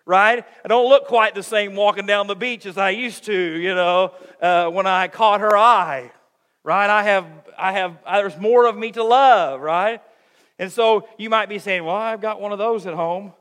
right? 0.05 0.45
I 0.65 0.69
don't 0.69 0.89
look 0.89 1.07
quite 1.07 1.35
the 1.35 1.43
same 1.43 1.77
walking 1.77 2.07
down 2.07 2.27
the 2.27 2.35
beach 2.35 2.67
as 2.67 2.77
I 2.77 2.91
used 2.91 3.25
to, 3.25 3.33
you 3.33 3.75
know, 3.75 4.13
uh, 4.41 4.69
when 4.71 4.87
I 4.87 5.07
caught 5.09 5.41
her 5.41 5.57
eye, 5.57 6.11
right? 6.65 6.91
I 6.91 7.05
have, 7.05 7.27
I 7.57 7.73
have, 7.73 7.99
there's 8.05 8.39
more 8.39 8.67
of 8.67 8.77
me 8.77 8.91
to 8.93 9.05
love, 9.05 9.61
right? 9.61 10.01
And 10.59 10.71
so 10.71 11.09
you 11.19 11.31
might 11.31 11.49
be 11.49 11.59
saying, 11.59 11.85
Well, 11.85 11.97
I've 11.97 12.21
got 12.21 12.41
one 12.41 12.53
of 12.53 12.59
those 12.59 12.87
at 12.87 12.95
home. 12.95 13.33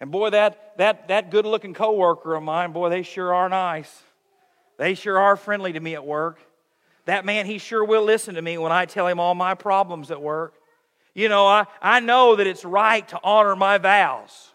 And 0.00 0.10
boy, 0.10 0.30
that, 0.30 0.76
that, 0.78 1.08
that 1.08 1.30
good 1.30 1.44
looking 1.44 1.74
coworker 1.74 2.34
of 2.34 2.42
mine, 2.42 2.72
boy, 2.72 2.88
they 2.88 3.02
sure 3.02 3.34
are 3.34 3.48
nice. 3.48 4.02
They 4.76 4.94
sure 4.94 5.18
are 5.18 5.36
friendly 5.36 5.72
to 5.72 5.80
me 5.80 5.94
at 5.94 6.06
work. 6.06 6.38
That 7.06 7.24
man, 7.24 7.46
he 7.46 7.58
sure 7.58 7.84
will 7.84 8.04
listen 8.04 8.36
to 8.36 8.42
me 8.42 8.58
when 8.58 8.70
I 8.70 8.84
tell 8.84 9.06
him 9.06 9.18
all 9.18 9.34
my 9.34 9.54
problems 9.54 10.10
at 10.10 10.22
work. 10.22 10.54
You 11.14 11.28
know, 11.28 11.46
I, 11.46 11.66
I 11.82 11.98
know 11.98 12.36
that 12.36 12.46
it's 12.46 12.64
right 12.64 13.06
to 13.08 13.18
honor 13.24 13.56
my 13.56 13.78
vows 13.78 14.52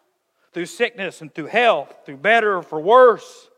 through 0.53 0.67
sickness 0.67 1.21
and 1.21 1.33
through 1.33 1.47
health, 1.47 1.93
through 2.05 2.17
better 2.17 2.57
or 2.57 2.63
for 2.63 2.79
worse. 2.79 3.49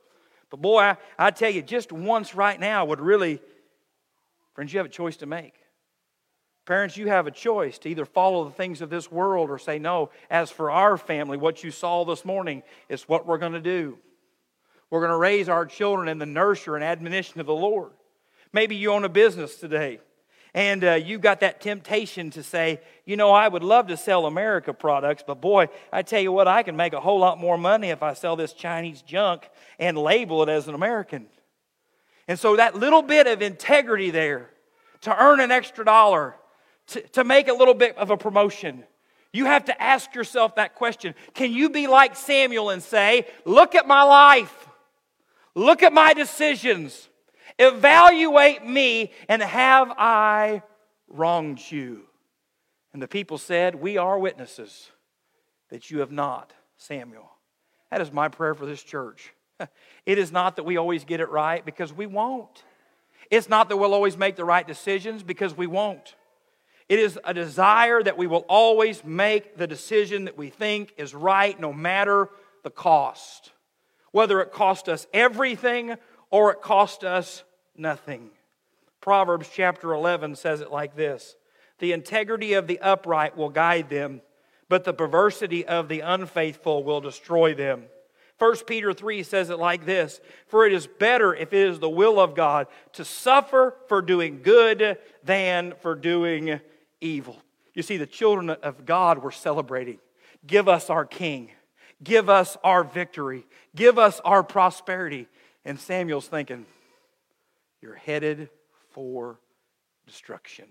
But 0.49 0.61
boy, 0.61 0.79
I, 0.79 0.97
I 1.19 1.31
tell 1.31 1.51
you, 1.51 1.61
just 1.61 1.91
once 1.91 2.33
right 2.33 2.59
now 2.59 2.85
would 2.85 3.01
really, 3.01 3.41
friends, 4.53 4.73
you 4.73 4.79
have 4.79 4.87
a 4.87 4.89
choice 4.89 5.17
to 5.17 5.25
make. 5.25 5.53
Parents, 6.65 6.97
you 6.97 7.07
have 7.07 7.27
a 7.27 7.31
choice 7.31 7.77
to 7.79 7.89
either 7.89 8.05
follow 8.05 8.43
the 8.43 8.51
things 8.51 8.81
of 8.81 8.89
this 8.89 9.11
world 9.11 9.51
or 9.51 9.59
say, 9.59 9.77
no, 9.77 10.09
as 10.29 10.49
for 10.49 10.71
our 10.71 10.97
family, 10.97 11.37
what 11.37 11.63
you 11.63 11.69
saw 11.69 12.03
this 12.05 12.25
morning 12.25 12.63
is 12.89 13.03
what 13.03 13.27
we're 13.27 13.37
going 13.37 13.53
to 13.53 13.61
do. 13.61 13.99
We're 14.89 15.01
going 15.01 15.11
to 15.11 15.17
raise 15.17 15.47
our 15.47 15.65
children 15.65 16.07
in 16.07 16.17
the 16.17 16.25
nurture 16.25 16.75
and 16.75 16.83
admonition 16.83 17.39
of 17.39 17.45
the 17.45 17.53
Lord. 17.53 17.91
Maybe 18.51 18.75
you 18.75 18.91
own 18.91 19.03
a 19.03 19.09
business 19.09 19.57
today 19.57 19.99
and 20.55 20.85
uh, 20.85 20.93
you 20.93 21.19
got 21.19 21.41
that 21.41 21.59
temptation 21.59 22.29
to 22.31 22.41
say, 22.41 22.79
you 23.03 23.17
know, 23.17 23.31
I 23.31 23.47
would 23.47 23.61
love 23.61 23.87
to 23.87 23.97
sell 23.97 24.25
America 24.25 24.73
products, 24.73 25.21
but 25.27 25.41
boy, 25.41 25.67
I 25.91 26.01
tell 26.01 26.21
you 26.21 26.31
what, 26.31 26.47
I 26.47 26.63
can 26.63 26.77
make 26.77 26.93
a 26.93 27.01
whole 27.01 27.19
lot 27.19 27.37
more 27.37 27.57
money 27.57 27.89
if 27.89 28.01
I 28.01 28.13
sell 28.13 28.37
this 28.37 28.53
Chinese 28.53 29.01
junk 29.01 29.49
and 29.77 29.97
label 29.97 30.41
it 30.43 30.49
as 30.49 30.69
an 30.69 30.73
American. 30.73 31.27
And 32.29 32.39
so 32.39 32.55
that 32.55 32.73
little 32.73 33.01
bit 33.01 33.27
of 33.27 33.41
integrity 33.41 34.11
there 34.11 34.49
to 35.01 35.21
earn 35.21 35.41
an 35.41 35.51
extra 35.51 35.83
dollar 35.83 36.35
to, 36.87 37.01
to 37.09 37.23
make 37.23 37.47
a 37.47 37.53
little 37.53 37.73
bit 37.73 37.97
of 37.97 38.11
a 38.11 38.17
promotion. 38.17 38.83
You 39.33 39.45
have 39.45 39.65
to 39.65 39.81
ask 39.81 40.15
yourself 40.15 40.55
that 40.55 40.75
question. 40.75 41.13
Can 41.33 41.51
you 41.51 41.69
be 41.69 41.87
like 41.87 42.15
Samuel 42.15 42.69
and 42.69 42.81
say, 42.81 43.27
Look 43.43 43.75
at 43.75 43.87
my 43.87 44.03
life, 44.03 44.67
look 45.55 45.83
at 45.83 45.91
my 45.91 46.13
decisions, 46.13 47.09
evaluate 47.59 48.65
me, 48.65 49.11
and 49.27 49.41
have 49.41 49.91
I 49.97 50.63
wronged 51.09 51.59
you? 51.69 52.03
And 52.93 53.01
the 53.01 53.07
people 53.09 53.37
said, 53.37 53.75
We 53.75 53.97
are 53.97 54.17
witnesses 54.17 54.89
that 55.69 55.91
you 55.91 55.99
have 55.99 56.11
not, 56.11 56.53
Samuel. 56.77 57.29
That 57.91 57.99
is 57.99 58.11
my 58.11 58.29
prayer 58.29 58.53
for 58.53 58.65
this 58.65 58.81
church. 58.81 59.33
It 60.05 60.19
is 60.19 60.31
not 60.31 60.57
that 60.57 60.63
we 60.63 60.77
always 60.77 61.03
get 61.03 61.19
it 61.19 61.29
right 61.29 61.65
because 61.65 61.91
we 61.91 62.05
won't. 62.05 62.63
It's 63.31 63.49
not 63.49 63.69
that 63.69 63.77
we'll 63.77 63.93
always 63.95 64.17
make 64.17 64.35
the 64.35 64.45
right 64.45 64.67
decisions 64.67 65.23
because 65.23 65.57
we 65.57 65.65
won't. 65.65 66.13
It 66.87 66.99
is 66.99 67.19
a 67.23 67.33
desire 67.33 68.01
that 68.03 68.17
we 68.17 68.27
will 68.27 68.45
always 68.47 69.03
make 69.03 69.57
the 69.57 69.67
decision 69.67 70.25
that 70.25 70.37
we 70.37 70.49
think 70.49 70.93
is 70.97 71.15
right, 71.15 71.59
no 71.59 71.73
matter 71.73 72.29
the 72.63 72.69
cost. 72.69 73.51
Whether 74.11 74.39
it 74.41 74.51
cost 74.51 74.87
us 74.87 75.07
everything 75.13 75.95
or 76.29 76.51
it 76.51 76.61
cost 76.61 77.03
us 77.03 77.43
nothing. 77.75 78.29
Proverbs 79.01 79.49
chapter 79.53 79.93
11 79.93 80.35
says 80.35 80.61
it 80.61 80.71
like 80.71 80.95
this 80.95 81.35
The 81.79 81.91
integrity 81.91 82.53
of 82.53 82.67
the 82.67 82.79
upright 82.79 83.35
will 83.35 83.49
guide 83.49 83.89
them, 83.89 84.21
but 84.69 84.83
the 84.83 84.93
perversity 84.93 85.65
of 85.65 85.89
the 85.89 86.01
unfaithful 86.01 86.83
will 86.83 87.01
destroy 87.01 87.55
them. 87.55 87.85
1 88.37 88.55
Peter 88.67 88.93
3 88.93 89.23
says 89.23 89.49
it 89.49 89.59
like 89.59 89.85
this 89.85 90.19
For 90.47 90.65
it 90.65 90.73
is 90.73 90.87
better, 90.87 91.33
if 91.33 91.53
it 91.53 91.67
is 91.67 91.79
the 91.79 91.89
will 91.89 92.19
of 92.19 92.35
God, 92.35 92.67
to 92.93 93.05
suffer 93.05 93.75
for 93.87 94.01
doing 94.01 94.41
good 94.43 94.97
than 95.23 95.73
for 95.81 95.95
doing 95.95 96.59
evil. 97.05 97.37
You 97.73 97.83
see, 97.83 97.97
the 97.97 98.05
children 98.05 98.49
of 98.49 98.85
God 98.85 99.19
were 99.19 99.31
celebrating. 99.31 99.99
Give 100.45 100.67
us 100.67 100.89
our 100.89 101.05
king. 101.05 101.51
Give 102.03 102.29
us 102.29 102.57
our 102.63 102.83
victory. 102.83 103.45
Give 103.75 103.97
us 103.97 104.19
our 104.23 104.43
prosperity. 104.43 105.27
And 105.63 105.79
Samuel's 105.79 106.27
thinking, 106.27 106.65
You're 107.81 107.95
headed 107.95 108.49
for 108.91 109.39
destruction. 110.05 110.65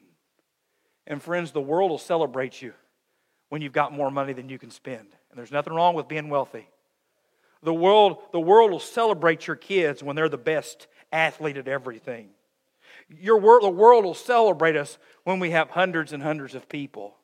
And 1.06 1.22
friends, 1.22 1.52
the 1.52 1.60
world 1.60 1.90
will 1.90 1.98
celebrate 1.98 2.62
you 2.62 2.72
when 3.50 3.60
you've 3.60 3.72
got 3.72 3.92
more 3.92 4.10
money 4.10 4.32
than 4.32 4.48
you 4.48 4.58
can 4.58 4.70
spend. 4.70 5.06
And 5.30 5.38
there's 5.38 5.52
nothing 5.52 5.74
wrong 5.74 5.94
with 5.94 6.08
being 6.08 6.30
wealthy. 6.30 6.66
The 7.62 7.74
world, 7.74 8.18
the 8.32 8.40
world 8.40 8.70
will 8.70 8.80
celebrate 8.80 9.46
your 9.46 9.56
kids 9.56 10.02
when 10.02 10.16
they're 10.16 10.28
the 10.28 10.38
best 10.38 10.86
athlete 11.12 11.56
at 11.56 11.68
everything. 11.68 12.30
Your 13.08 13.38
world, 13.38 13.62
the 13.62 13.70
world 13.70 14.04
will 14.04 14.14
celebrate 14.14 14.76
us 14.76 14.98
when 15.24 15.40
we 15.40 15.50
have 15.50 15.70
hundreds 15.70 16.12
and 16.12 16.22
hundreds 16.22 16.54
of 16.54 16.68
people. 16.68 17.16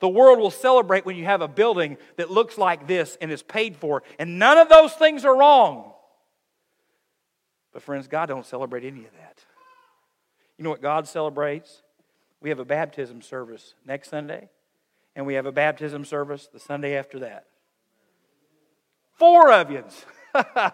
The 0.00 0.08
world 0.08 0.38
will 0.38 0.50
celebrate 0.50 1.04
when 1.04 1.16
you 1.16 1.24
have 1.24 1.42
a 1.42 1.48
building 1.48 1.96
that 2.16 2.30
looks 2.30 2.56
like 2.56 2.86
this 2.86 3.18
and 3.20 3.32
is 3.32 3.42
paid 3.42 3.76
for. 3.76 4.02
And 4.18 4.38
none 4.38 4.58
of 4.58 4.68
those 4.68 4.92
things 4.92 5.24
are 5.24 5.36
wrong. 5.36 5.92
But 7.72 7.82
friends, 7.82 8.06
God 8.06 8.26
don't 8.26 8.46
celebrate 8.46 8.84
any 8.84 9.04
of 9.04 9.12
that. 9.12 9.44
You 10.56 10.64
know 10.64 10.70
what 10.70 10.82
God 10.82 11.06
celebrates? 11.08 11.82
We 12.40 12.50
have 12.50 12.58
a 12.58 12.64
baptism 12.64 13.22
service 13.22 13.74
next 13.84 14.10
Sunday, 14.10 14.48
and 15.16 15.26
we 15.26 15.34
have 15.34 15.46
a 15.46 15.52
baptism 15.52 16.04
service 16.04 16.48
the 16.52 16.60
Sunday 16.60 16.96
after 16.96 17.20
that. 17.20 17.46
Four 19.14 19.52
of 19.52 19.70
you. 19.70 19.84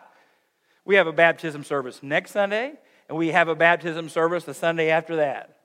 we 0.84 0.96
have 0.96 1.06
a 1.06 1.12
baptism 1.12 1.64
service 1.64 2.02
next 2.02 2.32
Sunday, 2.32 2.74
and 3.08 3.18
we 3.18 3.28
have 3.28 3.48
a 3.48 3.54
baptism 3.54 4.08
service 4.08 4.44
the 4.44 4.54
Sunday 4.54 4.90
after 4.90 5.16
that. 5.16 5.56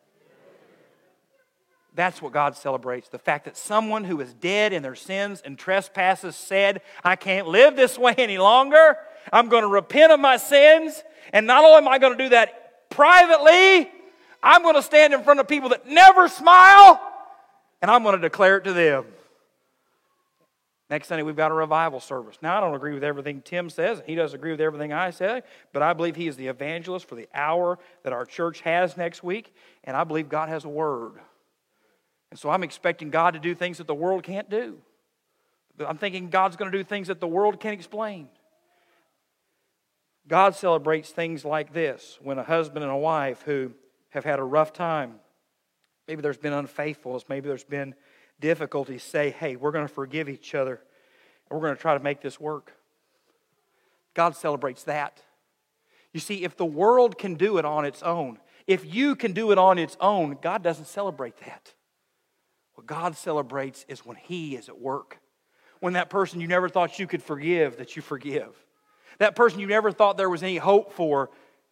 That's 1.95 2.21
what 2.21 2.31
God 2.31 2.55
celebrates. 2.55 3.09
The 3.09 3.19
fact 3.19 3.45
that 3.45 3.57
someone 3.57 4.03
who 4.03 4.21
is 4.21 4.33
dead 4.33 4.73
in 4.73 4.83
their 4.83 4.95
sins 4.95 5.41
and 5.43 5.57
trespasses 5.57 6.35
said, 6.35 6.81
I 7.03 7.15
can't 7.15 7.47
live 7.47 7.75
this 7.75 7.97
way 7.97 8.13
any 8.17 8.37
longer. 8.37 8.97
I'm 9.33 9.49
going 9.49 9.63
to 9.63 9.69
repent 9.69 10.11
of 10.11 10.19
my 10.19 10.37
sins. 10.37 11.03
And 11.33 11.45
not 11.45 11.65
only 11.65 11.77
am 11.77 11.87
I 11.87 11.97
going 11.97 12.17
to 12.17 12.23
do 12.23 12.29
that 12.29 12.89
privately, 12.89 13.89
I'm 14.41 14.61
going 14.61 14.75
to 14.75 14.81
stand 14.81 15.13
in 15.13 15.23
front 15.23 15.39
of 15.39 15.47
people 15.47 15.69
that 15.69 15.87
never 15.87 16.27
smile 16.27 17.01
and 17.81 17.89
I'm 17.89 18.03
going 18.03 18.15
to 18.15 18.21
declare 18.21 18.57
it 18.57 18.63
to 18.65 18.73
them. 18.73 19.05
Next 20.89 21.07
Sunday, 21.07 21.21
we've 21.21 21.35
got 21.35 21.51
a 21.51 21.53
revival 21.53 21.99
service. 21.99 22.37
Now, 22.41 22.57
I 22.57 22.61
don't 22.61 22.73
agree 22.73 22.93
with 22.93 23.03
everything 23.03 23.41
Tim 23.41 23.69
says. 23.69 23.99
and 23.99 24.07
He 24.07 24.15
doesn't 24.15 24.37
agree 24.37 24.51
with 24.51 24.61
everything 24.61 24.91
I 24.91 25.11
say, 25.11 25.43
but 25.71 25.83
I 25.83 25.93
believe 25.93 26.15
he 26.15 26.27
is 26.27 26.35
the 26.35 26.47
evangelist 26.47 27.07
for 27.07 27.15
the 27.15 27.29
hour 27.33 27.77
that 28.03 28.11
our 28.11 28.25
church 28.25 28.61
has 28.61 28.97
next 28.97 29.23
week, 29.23 29.53
and 29.83 29.95
I 29.95 30.03
believe 30.03 30.29
God 30.29 30.49
has 30.49 30.65
a 30.65 30.69
word. 30.69 31.13
And 32.31 32.39
so 32.39 32.49
I'm 32.49 32.63
expecting 32.63 33.11
God 33.11 33.35
to 33.35 33.39
do 33.39 33.53
things 33.53 33.77
that 33.77 33.87
the 33.87 33.93
world 33.93 34.23
can't 34.23 34.49
do. 34.49 34.79
I'm 35.79 35.97
thinking 35.97 36.29
God's 36.29 36.55
going 36.55 36.71
to 36.71 36.77
do 36.77 36.83
things 36.83 37.07
that 37.07 37.19
the 37.19 37.27
world 37.27 37.59
can't 37.59 37.73
explain. 37.73 38.27
God 40.27 40.55
celebrates 40.55 41.11
things 41.11 41.45
like 41.45 41.73
this 41.73 42.19
when 42.21 42.37
a 42.37 42.43
husband 42.43 42.83
and 42.83 42.91
a 42.91 42.97
wife 42.97 43.43
who 43.43 43.71
have 44.09 44.23
had 44.23 44.39
a 44.39 44.43
rough 44.43 44.73
time, 44.73 45.15
maybe 46.07 46.21
there's 46.21 46.37
been 46.37 46.53
unfaithfulness, 46.53 47.25
maybe 47.29 47.47
there's 47.47 47.63
been 47.63 47.95
difficulties 48.39 49.03
say, 49.03 49.31
hey, 49.31 49.55
we're 49.55 49.71
going 49.71 49.87
to 49.87 49.93
forgive 49.93 50.29
each 50.29 50.55
other 50.55 50.81
and 51.49 51.59
we're 51.59 51.65
going 51.65 51.75
to 51.75 51.81
try 51.81 51.97
to 51.97 52.03
make 52.03 52.21
this 52.21 52.39
work. 52.39 52.73
God 54.13 54.35
celebrates 54.35 54.83
that. 54.83 55.21
You 56.13 56.19
see, 56.19 56.43
if 56.43 56.57
the 56.57 56.65
world 56.65 57.17
can 57.17 57.35
do 57.35 57.57
it 57.57 57.65
on 57.65 57.85
its 57.85 58.01
own, 58.01 58.39
if 58.65 58.85
you 58.85 59.15
can 59.15 59.33
do 59.33 59.51
it 59.51 59.57
on 59.57 59.77
its 59.77 59.97
own, 59.99 60.37
God 60.41 60.63
doesn't 60.63 60.85
celebrate 60.85 61.37
that. 61.37 61.73
What 62.73 62.87
God 62.87 63.15
celebrates 63.15 63.85
is 63.87 64.05
when 64.05 64.15
He 64.15 64.55
is 64.55 64.69
at 64.69 64.79
work. 64.79 65.19
When 65.79 65.93
that 65.93 66.09
person 66.09 66.41
you 66.41 66.47
never 66.47 66.69
thought 66.69 66.99
you 66.99 67.07
could 67.07 67.23
forgive, 67.23 67.77
that 67.77 67.95
you 67.95 68.01
forgive. 68.01 68.55
That 69.17 69.35
person 69.35 69.59
you 69.59 69.67
never 69.67 69.91
thought 69.91 70.17
there 70.17 70.29
was 70.29 70.43
any 70.43 70.57
hope 70.57 70.93
for 70.93 71.29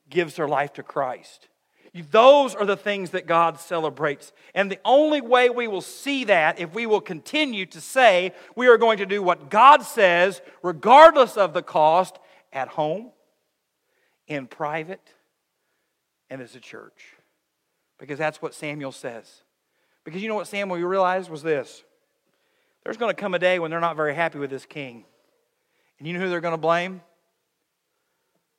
gives 0.10 0.36
their 0.36 0.48
life 0.48 0.74
to 0.74 0.84
Christ. 0.84 1.48
Those 2.02 2.56
are 2.56 2.66
the 2.66 2.78
things 2.78 3.12
that 3.12 3.28
God 3.28 3.60
celebrates. 3.60 4.32
And 4.54 4.72
the 4.72 4.80
only 4.84 5.22
way 5.22 5.50
we 5.50 5.68
will 5.68 5.82
see 5.82 6.24
that 6.26 6.60
if 6.60 6.74
we 6.74 6.86
will 6.86 7.02
continue 7.02 7.66
to 7.68 7.82
say 7.82 8.34
we 8.56 8.68
are 8.68 8.78
going 8.78 8.98
to 8.98 9.06
do 9.06 9.22
what 9.22 9.50
God 9.50 9.84
says, 9.84 10.42
regardless 10.64 11.38
of 11.38 11.54
the 11.54 11.62
cost, 11.62 12.18
at 12.54 12.70
home, 12.70 13.12
in 14.28 14.48
private, 14.48 15.14
and 16.30 16.42
as 16.42 16.56
a 16.56 16.60
church. 16.60 17.14
Because 17.98 18.18
that's 18.18 18.42
what 18.42 18.54
Samuel 18.54 18.92
says. 18.92 19.42
Because 20.04 20.22
you 20.22 20.28
know 20.28 20.36
what 20.36 20.48
Samuel 20.48 20.80
realized 20.80 21.30
was 21.30 21.44
this 21.44 21.84
there's 22.84 22.98
going 22.98 23.14
to 23.14 23.20
come 23.20 23.34
a 23.34 23.40
day 23.40 23.60
when 23.60 23.70
they're 23.70 23.80
not 23.80 23.98
very 23.98 24.16
happy 24.16 24.40
with 24.40 24.50
this 24.50 24.66
king. 24.66 25.04
And 26.00 26.08
you 26.08 26.14
know 26.14 26.20
who 26.20 26.30
they're 26.30 26.42
going 26.42 26.54
to 26.54 26.58
blame? 26.58 27.02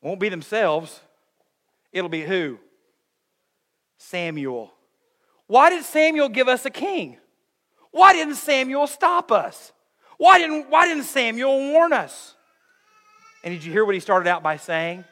won't 0.00 0.20
be 0.20 0.28
themselves, 0.28 1.00
it'll 1.92 2.08
be 2.08 2.22
who? 2.22 2.58
Samuel. 3.98 4.72
Why 5.46 5.70
did 5.70 5.84
Samuel 5.84 6.28
give 6.28 6.48
us 6.48 6.64
a 6.64 6.70
king? 6.70 7.18
Why 7.90 8.12
didn't 8.12 8.36
Samuel 8.36 8.86
stop 8.86 9.30
us? 9.30 9.72
Why 10.16 10.38
didn't, 10.38 10.70
why 10.70 10.86
didn't 10.86 11.04
Samuel 11.04 11.58
warn 11.72 11.92
us? 11.92 12.34
And 13.44 13.54
did 13.54 13.64
you 13.64 13.72
hear 13.72 13.84
what 13.84 13.94
he 13.94 14.00
started 14.00 14.28
out 14.28 14.42
by 14.42 14.56
saying? 14.56 15.04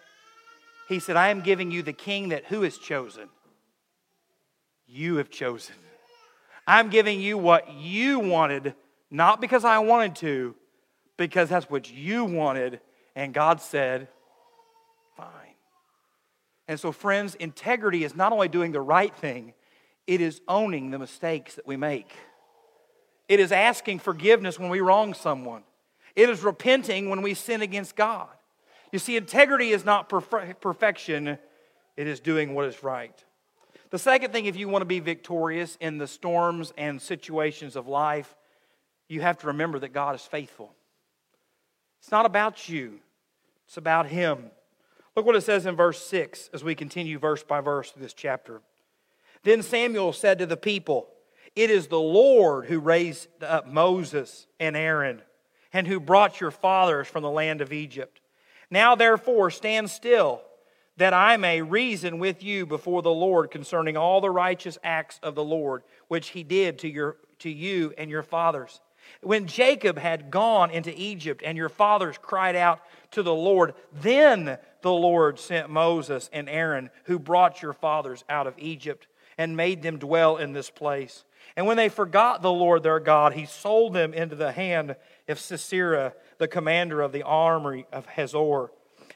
He 0.88 0.98
said, 0.98 1.16
I 1.16 1.28
am 1.28 1.40
giving 1.40 1.70
you 1.70 1.82
the 1.82 1.92
king 1.92 2.30
that 2.30 2.46
who 2.46 2.62
has 2.62 2.78
chosen? 2.78 3.28
You 4.86 5.16
have 5.16 5.30
chosen. 5.30 5.74
I'm 6.66 6.90
giving 6.90 7.20
you 7.20 7.38
what 7.38 7.72
you 7.72 8.18
wanted, 8.18 8.74
not 9.10 9.40
because 9.40 9.64
I 9.64 9.78
wanted 9.78 10.16
to, 10.16 10.54
because 11.16 11.48
that's 11.48 11.70
what 11.70 11.90
you 11.90 12.24
wanted. 12.24 12.80
And 13.14 13.32
God 13.32 13.60
said, 13.60 14.08
Fine. 15.16 15.45
And 16.68 16.78
so, 16.78 16.92
friends, 16.92 17.34
integrity 17.36 18.04
is 18.04 18.16
not 18.16 18.32
only 18.32 18.48
doing 18.48 18.72
the 18.72 18.80
right 18.80 19.14
thing, 19.14 19.54
it 20.06 20.20
is 20.20 20.40
owning 20.48 20.90
the 20.90 20.98
mistakes 20.98 21.54
that 21.54 21.66
we 21.66 21.76
make. 21.76 22.12
It 23.28 23.40
is 23.40 23.52
asking 23.52 24.00
forgiveness 24.00 24.58
when 24.58 24.70
we 24.70 24.80
wrong 24.80 25.14
someone. 25.14 25.62
It 26.14 26.30
is 26.30 26.42
repenting 26.42 27.10
when 27.10 27.22
we 27.22 27.34
sin 27.34 27.62
against 27.62 27.96
God. 27.96 28.28
You 28.92 28.98
see, 28.98 29.16
integrity 29.16 29.70
is 29.70 29.84
not 29.84 30.08
perf- 30.08 30.60
perfection, 30.60 31.38
it 31.96 32.06
is 32.06 32.20
doing 32.20 32.54
what 32.54 32.66
is 32.66 32.82
right. 32.82 33.24
The 33.90 33.98
second 33.98 34.32
thing, 34.32 34.46
if 34.46 34.56
you 34.56 34.68
want 34.68 34.82
to 34.82 34.86
be 34.86 35.00
victorious 35.00 35.76
in 35.80 35.98
the 35.98 36.06
storms 36.06 36.72
and 36.76 37.00
situations 37.00 37.76
of 37.76 37.86
life, 37.86 38.36
you 39.08 39.20
have 39.20 39.38
to 39.38 39.48
remember 39.48 39.78
that 39.80 39.92
God 39.92 40.14
is 40.14 40.22
faithful. 40.22 40.72
It's 42.00 42.10
not 42.10 42.26
about 42.26 42.68
you, 42.68 43.00
it's 43.66 43.76
about 43.76 44.06
Him. 44.06 44.50
Look 45.16 45.24
what 45.24 45.36
it 45.36 45.40
says 45.40 45.64
in 45.64 45.74
verse 45.74 46.04
6 46.06 46.50
as 46.52 46.62
we 46.62 46.74
continue 46.74 47.18
verse 47.18 47.42
by 47.42 47.62
verse 47.62 47.90
through 47.90 48.02
this 48.02 48.12
chapter. 48.12 48.60
Then 49.44 49.62
Samuel 49.62 50.12
said 50.12 50.38
to 50.38 50.46
the 50.46 50.58
people, 50.58 51.08
It 51.54 51.70
is 51.70 51.86
the 51.86 51.98
Lord 51.98 52.66
who 52.66 52.78
raised 52.78 53.28
up 53.42 53.66
Moses 53.66 54.46
and 54.60 54.76
Aaron, 54.76 55.22
and 55.72 55.86
who 55.86 56.00
brought 56.00 56.40
your 56.40 56.50
fathers 56.50 57.08
from 57.08 57.22
the 57.22 57.30
land 57.30 57.62
of 57.62 57.72
Egypt. 57.72 58.20
Now 58.70 58.94
therefore 58.94 59.50
stand 59.50 59.88
still, 59.88 60.42
that 60.98 61.14
I 61.14 61.38
may 61.38 61.62
reason 61.62 62.18
with 62.18 62.42
you 62.42 62.66
before 62.66 63.00
the 63.00 63.10
Lord 63.10 63.50
concerning 63.50 63.96
all 63.96 64.20
the 64.20 64.30
righteous 64.30 64.76
acts 64.84 65.18
of 65.22 65.34
the 65.34 65.44
Lord, 65.44 65.82
which 66.08 66.28
he 66.28 66.42
did 66.42 66.78
to, 66.80 66.88
your, 66.88 67.16
to 67.38 67.50
you 67.50 67.94
and 67.96 68.10
your 68.10 68.22
fathers 68.22 68.80
when 69.22 69.46
Jacob 69.46 69.98
had 69.98 70.30
gone 70.30 70.70
into 70.70 70.92
Egypt 70.96 71.42
and 71.44 71.56
your 71.56 71.68
fathers 71.68 72.16
cried 72.20 72.56
out 72.56 72.80
to 73.12 73.22
the 73.22 73.34
Lord, 73.34 73.74
then 73.92 74.58
the 74.82 74.92
Lord 74.92 75.38
sent 75.38 75.70
Moses 75.70 76.30
and 76.32 76.48
Aaron, 76.48 76.90
who 77.04 77.18
brought 77.18 77.62
your 77.62 77.72
fathers 77.72 78.24
out 78.28 78.46
of 78.46 78.54
Egypt 78.58 79.06
and 79.38 79.56
made 79.56 79.82
them 79.82 79.98
dwell 79.98 80.36
in 80.36 80.52
this 80.52 80.70
place. 80.70 81.24
And 81.56 81.66
when 81.66 81.76
they 81.76 81.88
forgot 81.88 82.42
the 82.42 82.52
Lord 82.52 82.82
their 82.82 83.00
God, 83.00 83.32
he 83.32 83.46
sold 83.46 83.94
them 83.94 84.12
into 84.12 84.36
the 84.36 84.52
hand 84.52 84.96
of 85.28 85.38
Sisera, 85.38 86.14
the 86.38 86.48
commander 86.48 87.00
of 87.00 87.12
the 87.12 87.22
army 87.22 87.86
of 87.92 88.06
Hazor, 88.06 88.70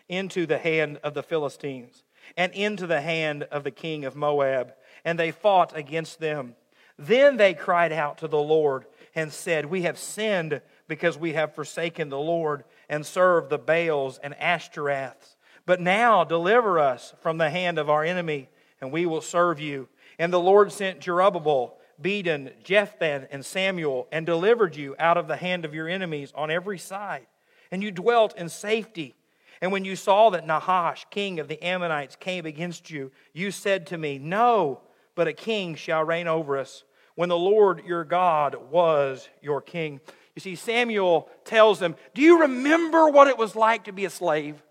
into 0.08 0.46
the 0.46 0.58
hand 0.58 0.98
of 1.02 1.14
the 1.14 1.22
Philistines, 1.22 2.02
and 2.36 2.52
into 2.52 2.86
the 2.86 3.00
hand 3.00 3.44
of 3.44 3.64
the 3.64 3.70
king 3.70 4.04
of 4.04 4.16
Moab. 4.16 4.74
And 5.04 5.18
they 5.18 5.30
fought 5.30 5.76
against 5.76 6.20
them. 6.20 6.54
Then 6.98 7.36
they 7.36 7.54
cried 7.54 7.92
out 7.92 8.18
to 8.18 8.28
the 8.28 8.38
Lord 8.38 8.84
and 9.14 9.32
said, 9.32 9.66
We 9.66 9.82
have 9.82 9.98
sinned 9.98 10.60
because 10.88 11.18
we 11.18 11.32
have 11.34 11.54
forsaken 11.54 12.08
the 12.08 12.18
Lord 12.18 12.64
and 12.88 13.04
served 13.04 13.50
the 13.50 13.58
Baals 13.58 14.18
and 14.18 14.34
Ashtoreths. 14.34 15.36
But 15.66 15.80
now 15.80 16.24
deliver 16.24 16.78
us 16.78 17.14
from 17.20 17.38
the 17.38 17.50
hand 17.50 17.78
of 17.78 17.88
our 17.90 18.04
enemy, 18.04 18.48
and 18.80 18.90
we 18.90 19.06
will 19.06 19.20
serve 19.20 19.60
you. 19.60 19.88
And 20.18 20.32
the 20.32 20.40
Lord 20.40 20.72
sent 20.72 21.00
Jerubbaal, 21.00 21.72
Bedan, 22.00 22.50
Jephthah, 22.64 23.28
and 23.30 23.44
Samuel, 23.44 24.08
and 24.10 24.26
delivered 24.26 24.74
you 24.74 24.96
out 24.98 25.16
of 25.16 25.28
the 25.28 25.36
hand 25.36 25.64
of 25.64 25.74
your 25.74 25.88
enemies 25.88 26.32
on 26.34 26.50
every 26.50 26.78
side. 26.78 27.26
And 27.70 27.82
you 27.82 27.90
dwelt 27.90 28.36
in 28.36 28.48
safety. 28.48 29.14
And 29.60 29.70
when 29.70 29.84
you 29.84 29.94
saw 29.94 30.30
that 30.30 30.46
Nahash, 30.46 31.06
king 31.10 31.38
of 31.38 31.48
the 31.48 31.62
Ammonites, 31.62 32.16
came 32.16 32.46
against 32.46 32.90
you, 32.90 33.12
you 33.32 33.50
said 33.50 33.86
to 33.88 33.98
me, 33.98 34.18
No, 34.18 34.80
but 35.14 35.28
a 35.28 35.32
king 35.32 35.74
shall 35.74 36.02
reign 36.02 36.26
over 36.26 36.56
us 36.56 36.84
when 37.20 37.28
the 37.28 37.36
Lord 37.36 37.84
your 37.84 38.02
God 38.02 38.56
was 38.70 39.28
your 39.42 39.60
king. 39.60 40.00
You 40.34 40.40
see, 40.40 40.54
Samuel 40.54 41.28
tells 41.44 41.78
them, 41.78 41.94
Do 42.14 42.22
you 42.22 42.40
remember 42.40 43.10
what 43.10 43.28
it 43.28 43.36
was 43.36 43.54
like 43.54 43.84
to 43.84 43.92
be 43.92 44.06
a 44.06 44.10
slave? 44.10 44.62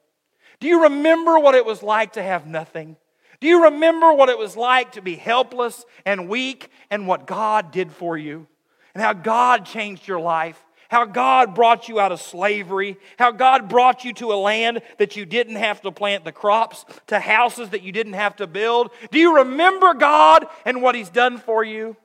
Do 0.59 0.67
you 0.67 0.81
remember 0.81 1.37
what 1.37 1.53
it 1.53 1.63
was 1.63 1.83
like 1.83 2.13
to 2.13 2.23
have 2.23 2.47
nothing? 2.47 2.97
Do 3.39 3.47
you 3.47 3.65
remember 3.65 4.11
what 4.13 4.29
it 4.29 4.39
was 4.39 4.57
like 4.57 4.93
to 4.93 5.01
be 5.03 5.13
helpless 5.13 5.85
and 6.07 6.27
weak 6.27 6.71
and 6.89 7.05
what 7.05 7.27
God 7.27 7.71
did 7.71 7.91
for 7.91 8.17
you? 8.17 8.47
And 8.95 9.03
how 9.03 9.13
God 9.13 9.67
changed 9.67 10.07
your 10.07 10.19
life? 10.19 10.59
How 10.89 11.05
God 11.05 11.53
brought 11.53 11.87
you 11.87 11.99
out 11.99 12.11
of 12.11 12.19
slavery? 12.19 12.97
How 13.19 13.29
God 13.29 13.69
brought 13.69 14.05
you 14.05 14.13
to 14.13 14.33
a 14.33 14.41
land 14.41 14.81
that 14.97 15.15
you 15.15 15.27
didn't 15.27 15.57
have 15.57 15.81
to 15.81 15.91
plant 15.91 16.25
the 16.25 16.31
crops, 16.31 16.83
to 17.05 17.19
houses 17.19 17.69
that 17.69 17.83
you 17.83 17.91
didn't 17.91 18.13
have 18.13 18.37
to 18.37 18.47
build? 18.47 18.89
Do 19.11 19.19
you 19.19 19.35
remember 19.35 19.93
God 19.93 20.47
and 20.65 20.81
what 20.81 20.95
He's 20.95 21.11
done 21.11 21.37
for 21.37 21.63
you? 21.63 21.95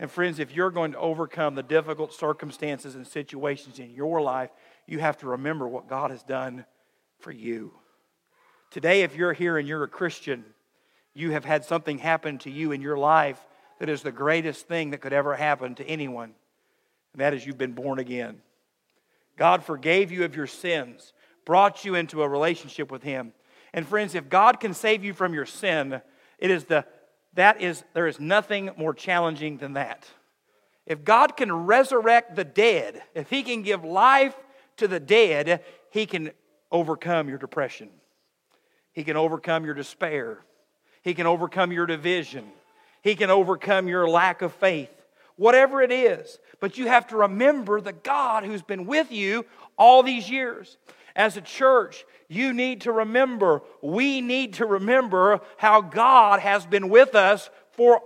And 0.00 0.10
friends, 0.10 0.38
if 0.38 0.54
you're 0.54 0.70
going 0.70 0.92
to 0.92 0.98
overcome 0.98 1.54
the 1.54 1.62
difficult 1.62 2.12
circumstances 2.12 2.94
and 2.94 3.06
situations 3.06 3.78
in 3.78 3.90
your 3.90 4.20
life, 4.20 4.50
you 4.86 5.00
have 5.00 5.16
to 5.18 5.28
remember 5.28 5.66
what 5.66 5.88
God 5.88 6.10
has 6.10 6.22
done 6.22 6.64
for 7.18 7.32
you. 7.32 7.72
Today, 8.70 9.02
if 9.02 9.16
you're 9.16 9.32
here 9.32 9.58
and 9.58 9.66
you're 9.66 9.82
a 9.82 9.88
Christian, 9.88 10.44
you 11.14 11.32
have 11.32 11.44
had 11.44 11.64
something 11.64 11.98
happen 11.98 12.38
to 12.38 12.50
you 12.50 12.70
in 12.70 12.80
your 12.80 12.96
life 12.98 13.40
that 13.80 13.88
is 13.88 14.02
the 14.02 14.12
greatest 14.12 14.68
thing 14.68 14.90
that 14.90 15.00
could 15.00 15.12
ever 15.12 15.34
happen 15.34 15.74
to 15.76 15.84
anyone, 15.84 16.34
and 17.12 17.20
that 17.20 17.34
is 17.34 17.44
you've 17.46 17.58
been 17.58 17.72
born 17.72 17.98
again. 17.98 18.40
God 19.36 19.64
forgave 19.64 20.12
you 20.12 20.24
of 20.24 20.36
your 20.36 20.46
sins, 20.46 21.12
brought 21.44 21.84
you 21.84 21.94
into 21.94 22.22
a 22.22 22.28
relationship 22.28 22.90
with 22.90 23.02
Him. 23.02 23.32
And 23.72 23.86
friends, 23.86 24.14
if 24.14 24.28
God 24.28 24.60
can 24.60 24.74
save 24.74 25.04
you 25.04 25.12
from 25.12 25.34
your 25.34 25.46
sin, 25.46 26.00
it 26.38 26.50
is 26.50 26.64
the 26.64 26.84
that 27.38 27.62
is, 27.62 27.84
there 27.94 28.08
is 28.08 28.18
nothing 28.18 28.70
more 28.76 28.92
challenging 28.92 29.58
than 29.58 29.74
that. 29.74 30.08
If 30.86 31.04
God 31.04 31.36
can 31.36 31.52
resurrect 31.52 32.34
the 32.34 32.44
dead, 32.44 33.00
if 33.14 33.30
He 33.30 33.44
can 33.44 33.62
give 33.62 33.84
life 33.84 34.34
to 34.78 34.88
the 34.88 34.98
dead, 34.98 35.62
He 35.90 36.04
can 36.04 36.32
overcome 36.72 37.28
your 37.28 37.38
depression. 37.38 37.90
He 38.92 39.04
can 39.04 39.16
overcome 39.16 39.64
your 39.64 39.74
despair. 39.74 40.40
He 41.02 41.14
can 41.14 41.26
overcome 41.26 41.70
your 41.70 41.86
division. 41.86 42.44
He 43.02 43.14
can 43.14 43.30
overcome 43.30 43.86
your 43.86 44.08
lack 44.08 44.42
of 44.42 44.52
faith. 44.54 44.90
Whatever 45.36 45.80
it 45.80 45.92
is. 45.92 46.40
But 46.60 46.78
you 46.78 46.88
have 46.88 47.06
to 47.08 47.16
remember 47.16 47.80
the 47.80 47.92
God 47.92 48.44
who's 48.44 48.62
been 48.62 48.86
with 48.86 49.12
you 49.12 49.46
all 49.76 50.02
these 50.02 50.28
years. 50.28 50.76
As 51.14 51.36
a 51.36 51.40
church, 51.40 52.04
you 52.28 52.52
need 52.52 52.82
to 52.82 52.92
remember, 52.92 53.62
we 53.82 54.20
need 54.20 54.54
to 54.54 54.66
remember 54.66 55.40
how 55.56 55.80
God 55.80 56.40
has 56.40 56.66
been 56.66 56.88
with 56.88 57.14
us 57.14 57.50
for 57.72 58.02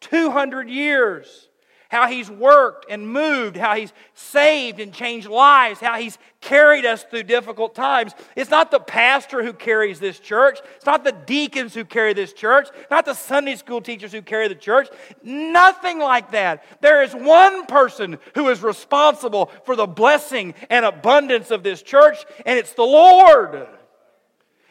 200 0.00 0.68
years 0.68 1.47
how 1.88 2.06
He's 2.06 2.30
worked 2.30 2.86
and 2.88 3.10
moved, 3.10 3.56
how 3.56 3.74
He's 3.74 3.92
saved 4.14 4.78
and 4.78 4.92
changed 4.92 5.28
lives, 5.28 5.80
how 5.80 5.98
He's 5.98 6.18
carried 6.40 6.84
us 6.84 7.02
through 7.04 7.24
difficult 7.24 7.74
times. 7.74 8.12
It's 8.36 8.50
not 8.50 8.70
the 8.70 8.78
pastor 8.78 9.42
who 9.42 9.52
carries 9.52 9.98
this 9.98 10.20
church, 10.20 10.60
it's 10.76 10.86
not 10.86 11.02
the 11.02 11.12
deacons 11.12 11.74
who 11.74 11.84
carry 11.84 12.12
this 12.12 12.32
church, 12.32 12.68
not 12.90 13.04
the 13.04 13.14
Sunday 13.14 13.56
school 13.56 13.80
teachers 13.80 14.12
who 14.12 14.22
carry 14.22 14.48
the 14.48 14.54
church. 14.54 14.88
Nothing 15.22 15.98
like 15.98 16.32
that. 16.32 16.64
There 16.80 17.02
is 17.02 17.14
one 17.14 17.66
person 17.66 18.18
who 18.34 18.48
is 18.48 18.62
responsible 18.62 19.50
for 19.64 19.74
the 19.74 19.86
blessing 19.86 20.54
and 20.70 20.84
abundance 20.84 21.50
of 21.50 21.62
this 21.62 21.82
church, 21.82 22.18
and 22.44 22.58
it's 22.58 22.74
the 22.74 22.82
Lord. 22.82 23.66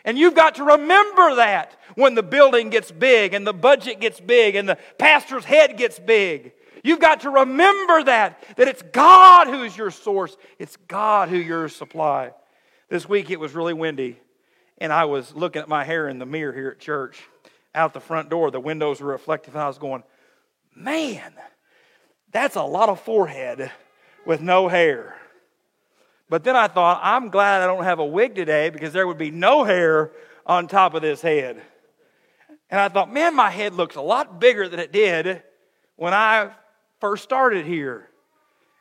And 0.05 0.17
you've 0.17 0.35
got 0.35 0.55
to 0.55 0.63
remember 0.63 1.35
that 1.35 1.75
when 1.95 2.15
the 2.15 2.23
building 2.23 2.69
gets 2.69 2.91
big 2.91 3.33
and 3.33 3.45
the 3.45 3.53
budget 3.53 3.99
gets 3.99 4.21
big 4.21 4.55
and 4.55 4.69
the 4.69 4.77
pastor's 4.97 5.43
head 5.43 5.75
gets 5.75 5.99
big. 5.99 6.53
You've 6.87 7.01
got 7.01 7.19
to 7.21 7.29
remember 7.29 8.05
that, 8.05 8.41
that 8.55 8.69
it's 8.69 8.81
God 8.81 9.47
who's 9.47 9.75
your 9.75 9.91
source, 9.91 10.37
it's 10.57 10.77
God 10.87 11.27
who 11.27 11.35
your 11.35 11.67
supply. 11.67 12.31
This 12.87 13.09
week 13.09 13.29
it 13.29 13.41
was 13.41 13.53
really 13.53 13.73
windy, 13.73 14.17
and 14.77 14.93
I 14.93 15.03
was 15.03 15.35
looking 15.35 15.61
at 15.61 15.67
my 15.67 15.83
hair 15.83 16.07
in 16.07 16.17
the 16.17 16.25
mirror 16.25 16.53
here 16.53 16.69
at 16.69 16.79
church 16.79 17.21
out 17.75 17.93
the 17.93 17.99
front 17.99 18.29
door. 18.29 18.51
The 18.51 18.61
windows 18.61 19.01
were 19.01 19.11
reflective, 19.11 19.53
and 19.53 19.61
I 19.61 19.67
was 19.67 19.77
going, 19.77 20.01
man, 20.77 21.33
that's 22.31 22.55
a 22.55 22.63
lot 22.63 22.87
of 22.87 23.01
forehead 23.01 23.69
with 24.25 24.39
no 24.39 24.69
hair. 24.69 25.17
But 26.29 26.45
then 26.45 26.55
I 26.55 26.69
thought, 26.69 27.01
I'm 27.03 27.31
glad 27.31 27.63
I 27.63 27.67
don't 27.67 27.83
have 27.83 27.99
a 27.99 28.05
wig 28.05 28.33
today 28.33 28.69
because 28.69 28.93
there 28.93 29.07
would 29.07 29.17
be 29.17 29.29
no 29.29 29.65
hair 29.65 30.13
on 30.45 30.69
top 30.69 30.93
of 30.93 31.01
this 31.01 31.21
head. 31.21 31.61
And 32.69 32.79
I 32.79 32.87
thought, 32.87 33.11
man, 33.11 33.35
my 33.35 33.49
head 33.49 33.73
looks 33.73 33.97
a 33.97 34.01
lot 34.01 34.39
bigger 34.39 34.69
than 34.69 34.79
it 34.79 34.93
did 34.93 35.43
when 35.97 36.13
I 36.13 36.51
first 36.99 37.23
started 37.23 37.65
here. 37.65 38.09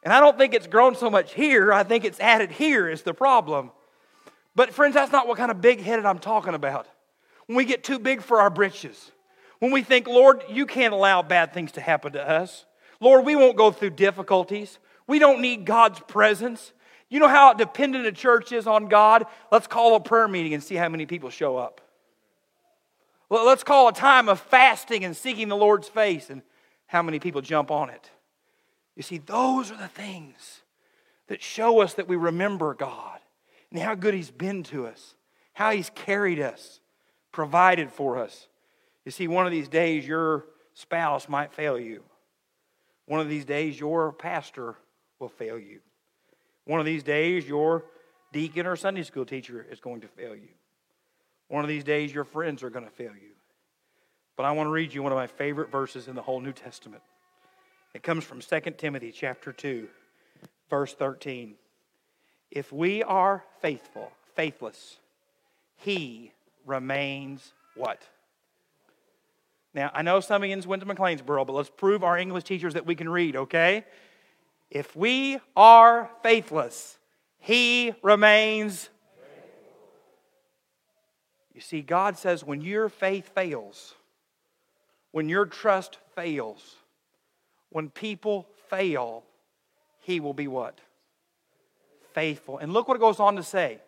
And 0.03 0.13
I 0.13 0.21
don't 0.21 0.39
think 0.39 0.55
it's 0.55 0.67
grown 0.67 0.95
so 0.95 1.11
much 1.11 1.35
here, 1.35 1.73
I 1.73 1.83
think 1.83 2.05
it's 2.05 2.21
added 2.21 2.53
here 2.53 2.89
is 2.89 3.03
the 3.03 3.15
problem. 3.15 3.73
But, 4.55 4.73
friends, 4.73 4.95
that's 4.95 5.13
not 5.13 5.29
what 5.29 5.37
kind 5.37 5.51
of 5.51 5.61
big 5.61 5.81
headed 5.81 6.07
I'm 6.07 6.19
talking 6.19 6.55
about. 6.55 6.87
When 7.47 7.57
we 7.57 7.65
get 7.65 7.85
too 7.85 7.99
big 7.99 8.23
for 8.23 8.41
our 8.41 8.49
britches, 8.49 9.11
when 9.59 9.71
we 9.71 9.83
think, 9.83 10.07
Lord, 10.07 10.43
you 10.49 10.67
can't 10.67 10.95
allow 10.95 11.23
bad 11.23 11.53
things 11.53 11.73
to 11.73 11.81
happen 11.81 12.13
to 12.13 12.29
us. 12.29 12.65
Lord, 13.01 13.25
we 13.25 13.37
won't 13.37 13.57
go 13.57 13.71
through 13.71 13.91
difficulties. 13.91 14.79
We 15.07 15.19
don't 15.19 15.41
need 15.41 15.65
God's 15.65 16.01
presence. 16.01 16.73
You 17.09 17.21
know 17.21 17.29
how 17.29 17.53
dependent 17.53 18.07
a 18.07 18.13
church 18.13 18.53
is 18.53 18.67
on 18.67 18.89
God? 18.89 19.27
Let's 19.53 19.67
call 19.67 19.95
a 19.95 20.01
prayer 20.01 20.29
meeting 20.29 20.55
and 20.55 20.63
see 20.63 20.75
how 20.75 20.89
many 20.89 21.07
people 21.07 21.31
show 21.31 21.57
up. 21.57 21.81
Let's 23.29 23.65
call 23.65 23.89
a 23.89 23.93
time 23.93 24.29
of 24.29 24.41
fasting 24.41 25.05
and 25.05 25.17
seeking 25.17 25.49
the 25.49 25.57
Lord's 25.57 25.89
face 25.89 26.31
and 26.31 26.43
how 26.87 27.03
many 27.03 27.19
people 27.19 27.41
jump 27.41 27.71
on 27.71 27.91
it. 27.91 28.11
You 28.95 29.03
see, 29.03 29.19
those 29.19 29.71
are 29.71 29.77
the 29.77 29.89
things 29.89 30.63
that 31.29 31.43
show 31.43 31.81
us 31.81 31.95
that 31.95 32.09
we 32.09 32.17
remember 32.17 32.75
God 32.75 33.19
and 33.71 33.81
how 33.81 33.95
good 33.95 34.15
He's 34.15 34.31
been 34.31 34.63
to 34.65 34.87
us, 34.87 35.15
how 35.53 35.71
He's 35.71 35.91
carried 35.91 36.41
us, 36.41 36.81
provided 37.33 37.91
for 37.91 38.19
us. 38.19 38.49
You 39.05 39.11
see, 39.11 39.29
one 39.29 39.47
of 39.47 39.53
these 39.53 39.69
days 39.69 40.07
your 40.07 40.47
spouse 40.75 41.29
might 41.29 41.53
fail 41.53 41.79
you. 41.79 42.03
One 43.07 43.21
of 43.21 43.29
these 43.29 43.45
days 43.45 43.79
your 43.79 44.13
pastor 44.13 44.77
will 45.19 45.29
fail 45.29 45.59
you. 45.59 45.81
One 46.67 46.81
of 46.81 46.87
these 46.87 47.05
days, 47.05 47.47
your 47.47 47.85
deacon 48.33 48.67
or 48.67 48.77
Sunday 48.77 49.05
school 49.05 49.25
teacher 49.25 49.65
is 49.71 49.81
going 49.81 50.01
to 50.01 50.09
fail 50.09 50.35
you. 50.35 50.49
One 51.49 51.63
of 51.63 51.69
these 51.69 51.85
days, 51.85 52.13
your 52.13 52.25
friends 52.25 52.63
are 52.65 52.71
going 52.71 52.85
to 52.85 52.91
fail 52.91 53.13
you. 53.13 53.36
But 54.37 54.45
I 54.45 54.53
want 54.53 54.67
to 54.67 54.71
read 54.71 54.93
you 54.93 55.03
one 55.03 55.13
of 55.13 55.17
my 55.17 55.27
favorite 55.27 55.71
verses 55.71 56.09
in 56.09 56.15
the 56.15 56.23
whole 56.23 56.41
New 56.41 56.53
Testament. 56.53 57.03
It 57.95 58.03
comes 58.03 58.25
from 58.25 58.41
2 58.41 58.61
Timothy 58.77 59.11
chapter 59.11 59.53
2, 59.53 59.89
verse 60.69 60.93
13. 60.95 61.55
If 62.51 62.71
we 62.73 63.03
are 63.03 63.43
faithful, 63.61 64.13
faithless, 64.35 64.99
he 65.79 66.33
remains 66.67 67.53
what? 67.75 68.03
Now, 69.75 69.91
I 69.95 70.03
know 70.03 70.21
some 70.21 70.43
of 70.43 70.49
you 70.49 70.61
went 70.67 70.81
to 70.87 70.89
McLeansboro, 70.89 71.47
but 71.47 71.53
let's 71.53 71.71
prove 71.71 72.05
our 72.05 72.19
English 72.19 72.45
teachers 72.45 72.75
that 72.75 72.87
we 72.87 72.95
can 72.95 73.09
read, 73.09 73.37
okay? 73.37 73.85
If 74.71 74.97
we 74.97 75.39
are 75.55 76.11
faithless, 76.23 76.99
he 77.39 77.95
remains. 78.03 78.89
You 81.55 81.61
see, 81.61 81.81
God 81.81 82.19
says 82.19 82.45
when 82.45 82.61
your 82.61 82.89
faith 82.89 83.31
fails, 83.35 83.95
when 85.17 85.31
your 85.31 85.47
trust 85.47 85.97
fails, 86.15 86.75
when 87.71 87.89
people 87.89 88.47
fail, 88.69 89.25
he 90.03 90.21
will 90.21 90.35
be 90.35 90.47
what? 90.47 90.79
Faithful. 92.13 92.59
And 92.59 92.75
look 92.75 92.87
what 92.87 92.99
it 92.99 93.01
goes 93.01 93.19
on 93.19 93.37
to 93.37 93.43
say. 93.43 93.79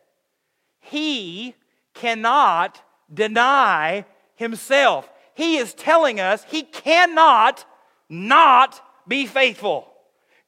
He 0.80 1.54
cannot 1.92 2.80
deny 3.12 4.06
himself. 4.36 5.12
He 5.34 5.58
is 5.58 5.74
telling 5.74 6.18
us 6.18 6.44
he 6.44 6.62
cannot 6.62 7.66
not 8.08 8.82
be 9.06 9.26
faithful. 9.26 9.86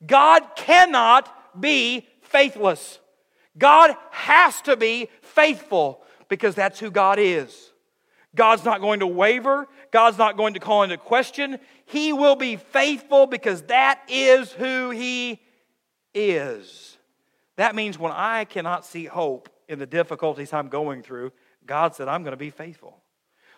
God 0.07 0.41
cannot 0.57 1.61
be 1.61 2.07
faithless. 2.23 3.01
God 3.59 3.95
has 4.13 4.63
to 4.63 4.77
be 4.77 5.11
faithful 5.21 6.01
because 6.31 6.55
that's 6.55 6.81
who 6.81 6.91
God 6.91 7.19
is. 7.19 7.71
God's 8.35 8.65
not 8.65 8.81
going 8.81 9.01
to 9.01 9.07
waver. 9.07 9.67
God's 9.91 10.19
not 10.19 10.37
going 10.37 10.55
to 10.55 10.61
call 10.61 10.83
into 10.83 10.97
question. 10.97 11.59
He 11.87 12.13
will 12.13 12.37
be 12.37 12.57
faithful 12.57 13.27
because 13.27 13.63
that 13.63 14.01
is 14.09 14.53
who 14.53 14.91
He 14.91 15.41
is. 16.15 16.97
That 17.57 17.75
means 17.75 17.99
when 17.99 18.13
I 18.13 18.45
cannot 18.45 18.87
see 18.87 19.05
hope 19.05 19.49
in 19.69 19.79
the 19.79 19.87
difficulties 19.87 20.53
I'm 20.53 20.69
going 20.69 21.03
through, 21.03 21.33
God 21.67 21.95
said, 21.95 22.09
I'm 22.09 22.23
going 22.23 22.33
to 22.33 22.37
be 22.37 22.51
faithful. 22.51 22.97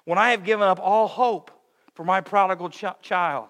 When 0.05 0.19
I 0.19 0.31
have 0.31 0.45
given 0.45 0.67
up 0.67 0.81
all 0.81 1.07
hope 1.07 1.51
for 1.95 2.05
my 2.05 2.21
prodigal 2.21 2.71
ch- 2.71 2.85
child, 3.01 3.47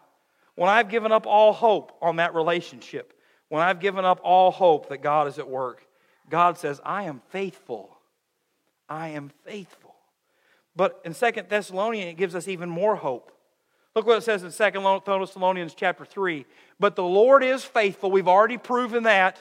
when 0.55 0.69
I've 0.69 0.89
given 0.89 1.13
up 1.13 1.27
all 1.27 1.53
hope 1.53 1.97
on 2.03 2.17
that 2.17 2.35
relationship, 2.35 3.15
when 3.49 3.63
I've 3.63 3.81
given 3.81 4.05
up 4.05 4.21
all 4.23 4.51
hope 4.51 4.89
that 4.89 4.99
God 4.99 5.29
is 5.29 5.39
at 5.39 5.49
work, 5.49 5.87
God 6.29 6.59
says, 6.59 6.81
I 6.85 7.05
am 7.05 7.21
faithful. 7.31 7.97
I 8.89 9.09
am 9.09 9.31
faithful. 9.45 9.82
But 10.75 11.01
in 11.05 11.15
Second 11.15 11.49
Thessalonians, 11.49 12.11
it 12.11 12.17
gives 12.17 12.35
us 12.35 12.49
even 12.49 12.69
more 12.69 12.97
hope. 12.97 13.33
Look 13.95 14.07
what 14.07 14.19
it 14.19 14.23
says 14.23 14.43
in 14.43 14.51
Second 14.51 14.85
Thessalonians 15.05 15.75
chapter 15.75 16.05
3. 16.05 16.47
But 16.81 16.97
the 16.97 17.05
Lord 17.05 17.45
is 17.45 17.63
faithful. 17.63 18.11
We've 18.11 18.29
already 18.29 18.59
proven 18.59 19.03
that. 19.03 19.39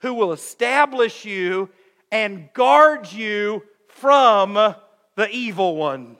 Who 0.00 0.14
will 0.14 0.32
establish 0.32 1.24
you 1.24 1.68
and 2.10 2.48
guard 2.52 3.12
you 3.12 3.62
from 3.88 4.54
the 4.54 5.28
evil 5.30 5.76
one. 5.76 6.16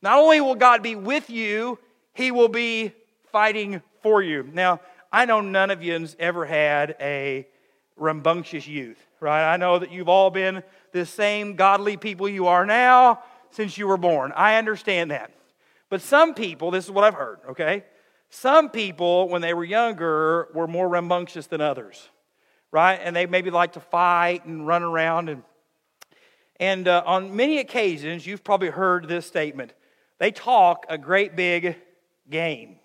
Not 0.00 0.18
only 0.18 0.40
will 0.40 0.54
God 0.54 0.82
be 0.82 0.94
with 0.94 1.30
you, 1.30 1.78
He 2.14 2.30
will 2.30 2.48
be 2.48 2.92
fighting 3.30 3.82
for 4.02 4.22
you. 4.22 4.48
Now, 4.52 4.80
I 5.12 5.24
know 5.24 5.40
none 5.40 5.70
of 5.70 5.82
you 5.82 5.92
has 5.92 6.16
ever 6.18 6.44
had 6.44 6.96
a 7.00 7.46
rambunctious 7.96 8.66
youth, 8.66 8.98
right? 9.20 9.52
I 9.52 9.56
know 9.56 9.78
that 9.78 9.92
you've 9.92 10.08
all 10.08 10.30
been 10.30 10.62
the 10.92 11.06
same 11.06 11.54
godly 11.54 11.96
people 11.96 12.28
you 12.28 12.46
are 12.46 12.66
now 12.66 13.22
since 13.52 13.78
you 13.78 13.86
were 13.86 13.96
born. 13.96 14.32
I 14.34 14.56
understand 14.56 15.10
that. 15.10 15.32
But 15.88 16.00
some 16.00 16.34
people, 16.34 16.70
this 16.70 16.84
is 16.84 16.90
what 16.90 17.04
I've 17.04 17.14
heard, 17.14 17.38
okay? 17.50 17.84
Some 18.30 18.70
people, 18.70 19.28
when 19.28 19.42
they 19.42 19.54
were 19.54 19.64
younger, 19.64 20.48
were 20.54 20.66
more 20.66 20.88
rambunctious 20.88 21.46
than 21.46 21.60
others, 21.60 22.08
right? 22.70 22.98
And 23.02 23.14
they 23.14 23.26
maybe 23.26 23.50
like 23.50 23.74
to 23.74 23.80
fight 23.80 24.44
and 24.44 24.66
run 24.66 24.82
around. 24.82 25.28
And, 25.28 25.42
and 26.58 26.88
uh, 26.88 27.02
on 27.06 27.36
many 27.36 27.58
occasions, 27.58 28.26
you've 28.26 28.42
probably 28.42 28.70
heard 28.70 29.08
this 29.08 29.26
statement 29.26 29.74
they 30.18 30.30
talk 30.30 30.86
a 30.88 30.96
great 30.96 31.34
big 31.34 31.76
game 32.30 32.76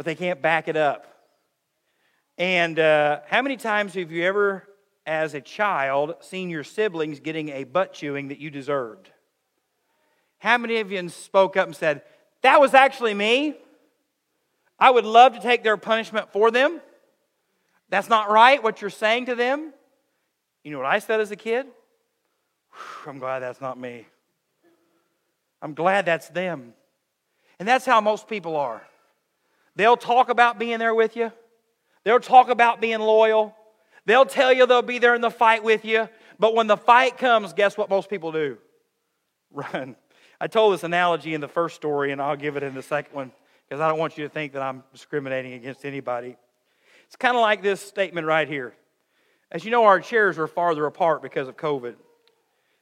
but 0.00 0.06
they 0.06 0.14
can't 0.14 0.40
back 0.40 0.66
it 0.66 0.78
up. 0.78 1.04
And 2.38 2.78
uh, 2.78 3.20
how 3.26 3.42
many 3.42 3.58
times 3.58 3.92
have 3.92 4.10
you 4.10 4.24
ever, 4.24 4.66
as 5.10 5.34
a 5.34 5.40
child, 5.40 6.14
seen 6.20 6.50
your 6.50 6.62
siblings 6.62 7.18
getting 7.18 7.48
a 7.48 7.64
butt 7.64 7.92
chewing 7.92 8.28
that 8.28 8.38
you 8.38 8.48
deserved? 8.48 9.10
How 10.38 10.56
many 10.56 10.76
of 10.76 10.92
you 10.92 11.08
spoke 11.08 11.56
up 11.56 11.66
and 11.66 11.74
said, 11.74 12.02
That 12.42 12.60
was 12.60 12.74
actually 12.74 13.14
me? 13.14 13.56
I 14.78 14.88
would 14.88 15.04
love 15.04 15.34
to 15.34 15.40
take 15.40 15.64
their 15.64 15.76
punishment 15.76 16.30
for 16.32 16.52
them. 16.52 16.80
That's 17.88 18.08
not 18.08 18.30
right, 18.30 18.62
what 18.62 18.80
you're 18.80 18.88
saying 18.88 19.26
to 19.26 19.34
them. 19.34 19.74
You 20.62 20.70
know 20.70 20.78
what 20.78 20.86
I 20.86 21.00
said 21.00 21.20
as 21.20 21.32
a 21.32 21.36
kid? 21.36 21.66
I'm 23.04 23.18
glad 23.18 23.40
that's 23.40 23.60
not 23.60 23.78
me. 23.78 24.06
I'm 25.60 25.74
glad 25.74 26.06
that's 26.06 26.28
them. 26.28 26.72
And 27.58 27.66
that's 27.66 27.84
how 27.84 28.00
most 28.00 28.28
people 28.28 28.56
are. 28.56 28.80
They'll 29.74 29.96
talk 29.96 30.28
about 30.28 30.56
being 30.58 30.78
there 30.78 30.94
with 30.94 31.16
you. 31.16 31.32
They'll 32.04 32.20
talk 32.20 32.48
about 32.48 32.80
being 32.80 33.00
loyal. 33.00 33.56
They'll 34.06 34.26
tell 34.26 34.52
you 34.52 34.66
they'll 34.66 34.82
be 34.82 34.98
there 34.98 35.14
in 35.14 35.20
the 35.20 35.30
fight 35.30 35.62
with 35.62 35.84
you. 35.84 36.08
But 36.38 36.54
when 36.54 36.66
the 36.66 36.76
fight 36.76 37.18
comes, 37.18 37.52
guess 37.52 37.76
what 37.76 37.90
most 37.90 38.08
people 38.08 38.32
do? 38.32 38.58
Run. 39.52 39.96
I 40.40 40.46
told 40.46 40.72
this 40.72 40.84
analogy 40.84 41.34
in 41.34 41.40
the 41.40 41.48
first 41.48 41.76
story, 41.76 42.12
and 42.12 42.20
I'll 42.20 42.36
give 42.36 42.56
it 42.56 42.62
in 42.62 42.74
the 42.74 42.82
second 42.82 43.14
one 43.14 43.32
because 43.68 43.80
I 43.80 43.88
don't 43.88 43.98
want 43.98 44.16
you 44.16 44.24
to 44.24 44.30
think 44.30 44.54
that 44.54 44.62
I'm 44.62 44.82
discriminating 44.92 45.52
against 45.52 45.84
anybody. 45.84 46.36
It's 47.06 47.16
kind 47.16 47.36
of 47.36 47.42
like 47.42 47.62
this 47.62 47.80
statement 47.80 48.26
right 48.26 48.48
here. 48.48 48.74
As 49.52 49.64
you 49.64 49.70
know, 49.70 49.84
our 49.84 50.00
chairs 50.00 50.38
are 50.38 50.46
farther 50.46 50.86
apart 50.86 51.22
because 51.22 51.48
of 51.48 51.56
COVID. 51.56 51.94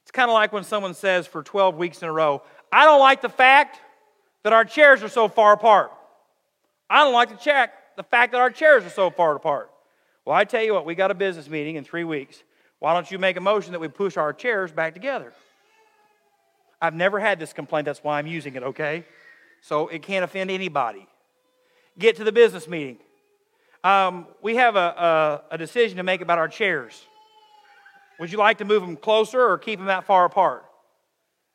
It's 0.03 0.11
kind 0.11 0.29
of 0.29 0.33
like 0.33 0.53
when 0.53 0.63
someone 0.63 0.93
says 0.93 1.27
for 1.27 1.43
12 1.43 1.75
weeks 1.75 2.01
in 2.01 2.07
a 2.07 2.11
row, 2.11 2.41
I 2.71 2.85
don't 2.85 2.99
like 2.99 3.21
the 3.21 3.29
fact 3.29 3.79
that 4.43 4.53
our 4.53 4.65
chairs 4.65 5.03
are 5.03 5.09
so 5.09 5.27
far 5.27 5.53
apart. 5.53 5.91
I 6.89 7.03
don't 7.03 7.13
like 7.13 7.29
to 7.29 7.43
check 7.43 7.73
the 7.97 8.03
fact 8.03 8.31
that 8.31 8.41
our 8.41 8.49
chairs 8.49 8.85
are 8.85 8.89
so 8.89 9.09
far 9.09 9.35
apart. 9.35 9.69
Well, 10.29 10.37
I 10.37 10.43
tell 10.43 10.61
you 10.61 10.75
what, 10.75 10.85
we 10.85 10.93
got 10.93 11.09
a 11.09 11.15
business 11.15 11.49
meeting 11.49 11.75
in 11.75 11.83
three 11.83 12.03
weeks. 12.03 12.43
Why 12.77 12.93
don't 12.93 13.09
you 13.09 13.17
make 13.17 13.35
a 13.35 13.41
motion 13.41 13.71
that 13.71 13.79
we 13.79 13.87
push 13.87 14.15
our 14.15 14.31
chairs 14.31 14.71
back 14.71 14.93
together? 14.93 15.33
I've 16.79 16.93
never 16.93 17.19
had 17.19 17.39
this 17.39 17.51
complaint. 17.51 17.85
That's 17.85 18.03
why 18.03 18.19
I'm 18.19 18.27
using 18.27 18.53
it, 18.53 18.61
okay? 18.61 19.05
So 19.61 19.87
it 19.87 20.03
can't 20.03 20.23
offend 20.23 20.51
anybody. 20.51 21.07
Get 21.97 22.17
to 22.17 22.23
the 22.23 22.31
business 22.31 22.67
meeting. 22.67 22.99
Um, 23.83 24.27
we 24.43 24.57
have 24.57 24.75
a, 24.75 25.41
a, 25.49 25.55
a 25.55 25.57
decision 25.57 25.97
to 25.97 26.03
make 26.03 26.21
about 26.21 26.37
our 26.37 26.47
chairs. 26.47 27.03
Would 28.19 28.31
you 28.31 28.37
like 28.37 28.59
to 28.59 28.65
move 28.65 28.83
them 28.83 28.97
closer 28.97 29.41
or 29.41 29.57
keep 29.57 29.79
them 29.79 29.87
that 29.87 30.03
far 30.03 30.25
apart? 30.25 30.63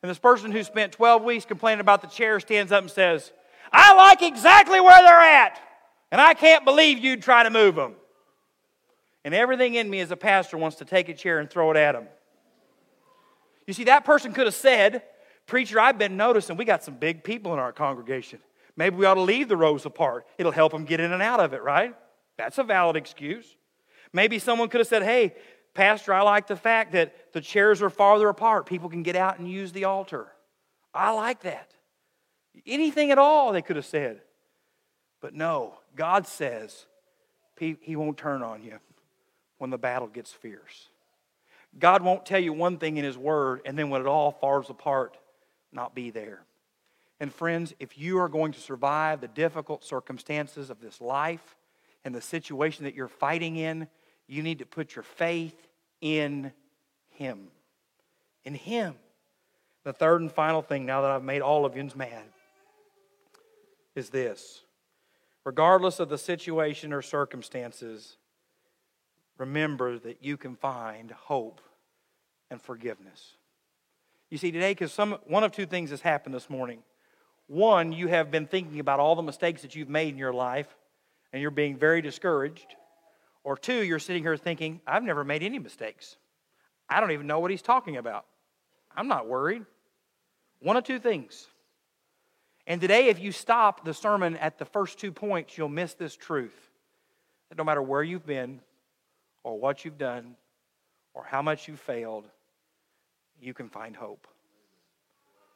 And 0.03 0.09
this 0.09 0.19
person 0.19 0.51
who 0.51 0.65
spent 0.65 0.91
12 0.91 1.23
weeks 1.23 1.45
complaining 1.45 1.79
about 1.79 2.01
the 2.01 2.09
chair 2.09 2.41
stands 2.41 2.73
up 2.73 2.81
and 2.81 2.91
says, 2.91 3.31
I 3.71 3.95
like 3.95 4.21
exactly 4.21 4.81
where 4.81 5.01
they're 5.01 5.21
at, 5.21 5.61
and 6.11 6.19
I 6.19 6.33
can't 6.33 6.65
believe 6.65 6.99
you'd 6.99 7.23
try 7.23 7.43
to 7.43 7.49
move 7.49 7.75
them. 7.75 7.95
And 9.25 9.33
everything 9.33 9.73
in 9.73 9.89
me 9.89 10.01
as 10.01 10.11
a 10.11 10.15
pastor 10.15 10.55
wants 10.55 10.77
to 10.77 10.85
take 10.85 11.09
a 11.09 11.13
chair 11.15 11.39
and 11.39 11.49
throw 11.49 11.71
it 11.71 11.77
at 11.77 11.93
them. 11.93 12.07
You 13.65 13.73
see, 13.73 13.85
that 13.85 14.05
person 14.05 14.33
could 14.33 14.45
have 14.45 14.53
said, 14.53 15.01
Preacher, 15.47 15.79
I've 15.79 15.97
been 15.97 16.15
noticing 16.15 16.57
we 16.57 16.63
got 16.63 16.83
some 16.83 16.95
big 16.95 17.23
people 17.23 17.51
in 17.51 17.59
our 17.59 17.73
congregation. 17.73 18.39
Maybe 18.77 18.95
we 18.95 19.05
ought 19.05 19.15
to 19.15 19.21
leave 19.21 19.47
the 19.49 19.57
rows 19.57 19.85
apart. 19.87 20.27
It'll 20.37 20.51
help 20.51 20.71
them 20.71 20.85
get 20.85 20.99
in 20.99 21.11
and 21.11 21.23
out 21.23 21.39
of 21.39 21.53
it, 21.53 21.63
right? 21.63 21.95
That's 22.37 22.59
a 22.59 22.63
valid 22.63 22.95
excuse. 22.95 23.47
Maybe 24.13 24.37
someone 24.37 24.69
could 24.69 24.79
have 24.79 24.87
said, 24.87 25.01
Hey, 25.01 25.33
Pastor, 25.73 26.13
I 26.13 26.21
like 26.21 26.45
the 26.45 26.55
fact 26.55 26.91
that 26.91 27.33
the 27.33 27.41
chairs 27.41 27.81
are 27.81 27.89
farther 27.89 28.29
apart. 28.29 28.67
People 28.67 28.89
can 28.89 29.01
get 29.01 29.15
out 29.15 29.39
and 29.39 29.49
use 29.49 29.71
the 29.71 29.85
altar. 29.85 30.27
I 30.93 31.11
like 31.11 31.41
that. 31.41 31.71
Anything 32.67 33.09
at 33.09 33.17
all, 33.17 33.53
they 33.53 33.63
could 33.63 33.75
have 33.75 33.85
said. 33.85 34.21
But 35.19 35.33
no, 35.33 35.79
God 35.95 36.27
says 36.27 36.85
He 37.57 37.95
won't 37.95 38.17
turn 38.17 38.43
on 38.43 38.61
you 38.61 38.79
when 39.57 39.69
the 39.69 39.77
battle 39.77 40.07
gets 40.07 40.31
fierce. 40.31 40.89
God 41.77 42.01
won't 42.01 42.25
tell 42.25 42.39
you 42.39 42.53
one 42.53 42.77
thing 42.77 42.97
in 42.97 43.03
His 43.03 43.17
Word, 43.17 43.61
and 43.65 43.77
then 43.77 43.89
when 43.89 44.01
it 44.01 44.07
all 44.07 44.31
falls 44.31 44.69
apart, 44.69 45.17
not 45.71 45.93
be 45.93 46.09
there. 46.09 46.41
And 47.19 47.33
friends, 47.33 47.73
if 47.79 47.97
you 47.97 48.19
are 48.19 48.29
going 48.29 48.51
to 48.53 48.59
survive 48.59 49.21
the 49.21 49.27
difficult 49.27 49.83
circumstances 49.83 50.69
of 50.69 50.79
this 50.81 50.99
life 50.99 51.55
and 52.03 52.13
the 52.13 52.21
situation 52.21 52.85
that 52.85 52.95
you're 52.95 53.07
fighting 53.07 53.55
in, 53.55 53.87
you 54.27 54.43
need 54.43 54.59
to 54.59 54.65
put 54.65 54.95
your 54.95 55.03
faith 55.03 55.67
in 56.01 56.51
Him. 57.09 57.47
In 58.43 58.53
Him. 58.53 58.95
The 59.83 59.93
third 59.93 60.21
and 60.21 60.31
final 60.31 60.61
thing, 60.61 60.85
now 60.85 61.01
that 61.01 61.11
I've 61.11 61.23
made 61.23 61.41
all 61.41 61.65
of 61.65 61.77
you 61.77 61.89
mad, 61.95 62.23
is 63.95 64.09
this. 64.09 64.63
Regardless 65.45 65.99
of 65.99 66.09
the 66.09 66.17
situation 66.17 66.91
or 66.91 67.01
circumstances, 67.01 68.17
remember 69.37 69.99
that 69.99 70.23
you 70.23 70.37
can 70.37 70.55
find 70.55 71.11
hope 71.11 71.61
and 72.49 72.61
forgiveness. 72.61 73.35
You 74.29 74.37
see, 74.37 74.51
today, 74.51 74.71
because 74.71 74.91
some 74.91 75.17
one 75.25 75.43
of 75.43 75.51
two 75.51 75.65
things 75.65 75.91
has 75.91 76.01
happened 76.01 76.33
this 76.33 76.49
morning. 76.49 76.79
One, 77.47 77.91
you 77.91 78.07
have 78.07 78.31
been 78.31 78.47
thinking 78.47 78.79
about 78.79 78.99
all 78.99 79.15
the 79.15 79.21
mistakes 79.21 79.61
that 79.61 79.75
you've 79.75 79.89
made 79.89 80.09
in 80.09 80.17
your 80.17 80.33
life, 80.33 80.67
and 81.31 81.41
you're 81.41 81.51
being 81.51 81.77
very 81.77 82.01
discouraged. 82.01 82.75
Or 83.43 83.55
two, 83.55 83.83
you're 83.83 83.99
sitting 83.99 84.23
here 84.23 84.37
thinking, 84.37 84.81
I've 84.87 85.03
never 85.03 85.23
made 85.23 85.43
any 85.43 85.59
mistakes. 85.59 86.17
I 86.89 86.99
don't 86.99 87.11
even 87.11 87.27
know 87.27 87.39
what 87.39 87.51
he's 87.51 87.61
talking 87.61 87.97
about. 87.97 88.25
I'm 88.95 89.07
not 89.07 89.27
worried. 89.27 89.63
One 90.59 90.77
of 90.77 90.83
two 90.83 90.97
things. 90.97 91.47
And 92.65 92.81
today, 92.81 93.09
if 93.09 93.19
you 93.19 93.31
stop 93.31 93.85
the 93.85 93.93
sermon 93.93 94.37
at 94.37 94.57
the 94.57 94.65
first 94.65 94.97
two 94.97 95.11
points, 95.11 95.57
you'll 95.57 95.69
miss 95.69 95.93
this 95.93 96.15
truth 96.15 96.71
that 97.49 97.57
no 97.57 97.63
matter 97.63 97.81
where 97.81 98.01
you've 98.01 98.25
been, 98.25 98.61
or 99.45 99.59
what 99.59 99.85
you've 99.85 99.99
done, 99.99 100.35
or 101.13 101.23
how 101.23 101.39
much 101.39 101.67
you've 101.67 101.79
failed, 101.79 102.25
you 103.39 103.53
can 103.53 103.69
find 103.69 103.95
hope. 103.95 104.27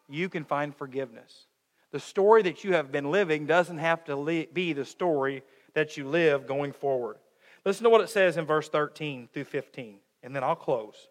You 0.07 0.29
can 0.29 0.43
find 0.43 0.75
forgiveness. 0.75 1.47
The 1.91 1.99
story 1.99 2.43
that 2.43 2.63
you 2.63 2.73
have 2.73 2.91
been 2.91 3.09
living 3.09 3.47
doesn't 3.47 3.79
have 3.79 4.05
to 4.05 4.47
be 4.53 4.73
the 4.73 4.85
story 4.85 5.41
that 5.73 5.97
you 5.97 6.07
live 6.07 6.45
going 6.45 6.71
forward. 6.71 7.17
Listen 7.65 7.83
to 7.83 7.89
what 7.89 8.01
it 8.01 8.11
says 8.11 8.37
in 8.37 8.45
verse 8.45 8.69
13 8.69 9.27
through 9.33 9.45
15, 9.45 9.95
and 10.21 10.35
then 10.35 10.43
I'll 10.43 10.55
close. 10.55 11.07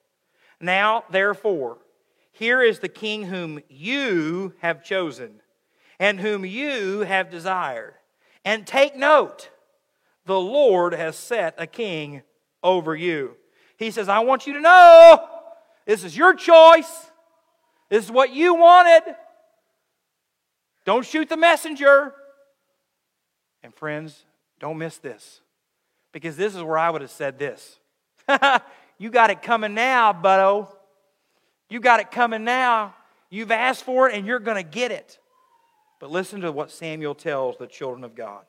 Now, 0.60 1.02
therefore, 1.10 1.78
here 2.30 2.62
is 2.62 2.78
the 2.78 2.88
king 2.88 3.24
whom 3.24 3.60
you 3.68 4.54
have 4.60 4.84
chosen 4.84 5.40
and 5.98 6.20
whom 6.20 6.44
you 6.44 7.00
have 7.00 7.28
desired. 7.28 7.94
And 8.44 8.64
take 8.64 8.94
note, 8.96 9.50
the 10.26 10.38
Lord 10.38 10.94
has 10.94 11.16
set 11.16 11.56
a 11.58 11.66
king 11.66 12.22
over 12.62 12.94
you. 12.94 13.36
He 13.76 13.90
says, 13.90 14.08
I 14.08 14.20
want 14.20 14.46
you 14.46 14.54
to 14.54 14.60
know 14.60 15.28
this 15.86 16.04
is 16.04 16.16
your 16.16 16.34
choice. 16.34 17.10
This 17.88 18.04
is 18.04 18.10
what 18.10 18.32
you 18.34 18.54
wanted. 18.54 19.14
Don't 20.84 21.06
shoot 21.06 21.28
the 21.28 21.36
messenger. 21.36 22.14
And 23.62 23.74
friends, 23.74 24.24
don't 24.60 24.78
miss 24.78 24.98
this 24.98 25.40
because 26.12 26.36
this 26.36 26.54
is 26.54 26.62
where 26.62 26.78
I 26.78 26.90
would 26.90 27.02
have 27.02 27.10
said 27.10 27.38
this. 27.38 27.78
you 28.98 29.10
got 29.10 29.30
it 29.30 29.42
coming 29.42 29.74
now, 29.74 30.12
buddo. 30.12 30.68
You 31.70 31.80
got 31.80 32.00
it 32.00 32.10
coming 32.10 32.44
now. 32.44 32.94
You've 33.30 33.50
asked 33.50 33.84
for 33.84 34.08
it 34.08 34.14
and 34.14 34.26
you're 34.26 34.38
going 34.38 34.56
to 34.56 34.68
get 34.68 34.90
it. 34.90 35.18
But 36.00 36.10
listen 36.10 36.40
to 36.42 36.52
what 36.52 36.70
Samuel 36.70 37.14
tells 37.14 37.56
the 37.56 37.66
children 37.66 38.04
of 38.04 38.14
God. 38.14 38.44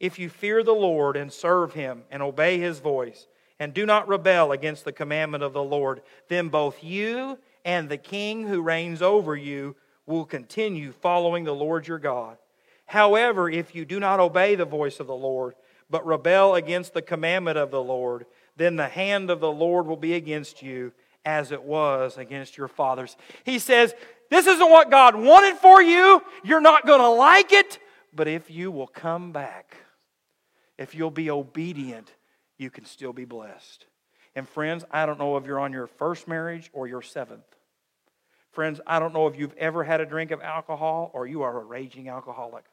If 0.00 0.18
you 0.18 0.28
fear 0.28 0.62
the 0.62 0.72
Lord 0.72 1.16
and 1.16 1.32
serve 1.32 1.72
him 1.72 2.04
and 2.10 2.22
obey 2.22 2.58
his 2.58 2.78
voice, 2.78 3.26
and 3.60 3.74
do 3.74 3.84
not 3.84 4.08
rebel 4.08 4.52
against 4.52 4.84
the 4.84 4.92
commandment 4.92 5.42
of 5.42 5.52
the 5.52 5.62
Lord, 5.62 6.02
then 6.28 6.48
both 6.48 6.84
you 6.84 7.38
and 7.64 7.88
the 7.88 7.96
king 7.96 8.46
who 8.46 8.62
reigns 8.62 9.02
over 9.02 9.34
you 9.36 9.74
will 10.06 10.24
continue 10.24 10.92
following 10.92 11.44
the 11.44 11.54
Lord 11.54 11.86
your 11.86 11.98
God. 11.98 12.38
However, 12.86 13.50
if 13.50 13.74
you 13.74 13.84
do 13.84 14.00
not 14.00 14.20
obey 14.20 14.54
the 14.54 14.64
voice 14.64 15.00
of 15.00 15.06
the 15.06 15.14
Lord, 15.14 15.54
but 15.90 16.06
rebel 16.06 16.54
against 16.54 16.94
the 16.94 17.02
commandment 17.02 17.58
of 17.58 17.70
the 17.70 17.82
Lord, 17.82 18.26
then 18.56 18.76
the 18.76 18.88
hand 18.88 19.30
of 19.30 19.40
the 19.40 19.52
Lord 19.52 19.86
will 19.86 19.96
be 19.96 20.14
against 20.14 20.62
you 20.62 20.92
as 21.24 21.52
it 21.52 21.62
was 21.62 22.16
against 22.16 22.56
your 22.56 22.68
fathers. 22.68 23.16
He 23.44 23.58
says, 23.58 23.94
This 24.30 24.46
isn't 24.46 24.70
what 24.70 24.90
God 24.90 25.16
wanted 25.16 25.56
for 25.56 25.82
you. 25.82 26.22
You're 26.42 26.60
not 26.60 26.86
going 26.86 27.00
to 27.00 27.08
like 27.08 27.52
it. 27.52 27.78
But 28.14 28.28
if 28.28 28.50
you 28.50 28.70
will 28.70 28.86
come 28.86 29.32
back, 29.32 29.76
if 30.78 30.94
you'll 30.94 31.10
be 31.10 31.30
obedient, 31.30 32.12
you 32.56 32.70
can 32.70 32.84
still 32.84 33.12
be 33.12 33.24
blessed. 33.24 33.86
And 34.34 34.48
friends, 34.48 34.84
I 34.90 35.04
don't 35.04 35.18
know 35.18 35.36
if 35.36 35.46
you're 35.46 35.58
on 35.58 35.72
your 35.72 35.86
first 35.86 36.28
marriage 36.28 36.70
or 36.72 36.86
your 36.86 37.02
seventh. 37.02 37.44
Friends, 38.52 38.80
I 38.86 38.98
don't 38.98 39.12
know 39.12 39.26
if 39.26 39.38
you've 39.38 39.56
ever 39.56 39.84
had 39.84 40.00
a 40.00 40.06
drink 40.06 40.30
of 40.30 40.40
alcohol 40.40 41.10
or 41.12 41.26
you 41.26 41.42
are 41.42 41.60
a 41.60 41.64
raging 41.64 42.08
alcoholic. 42.08 42.64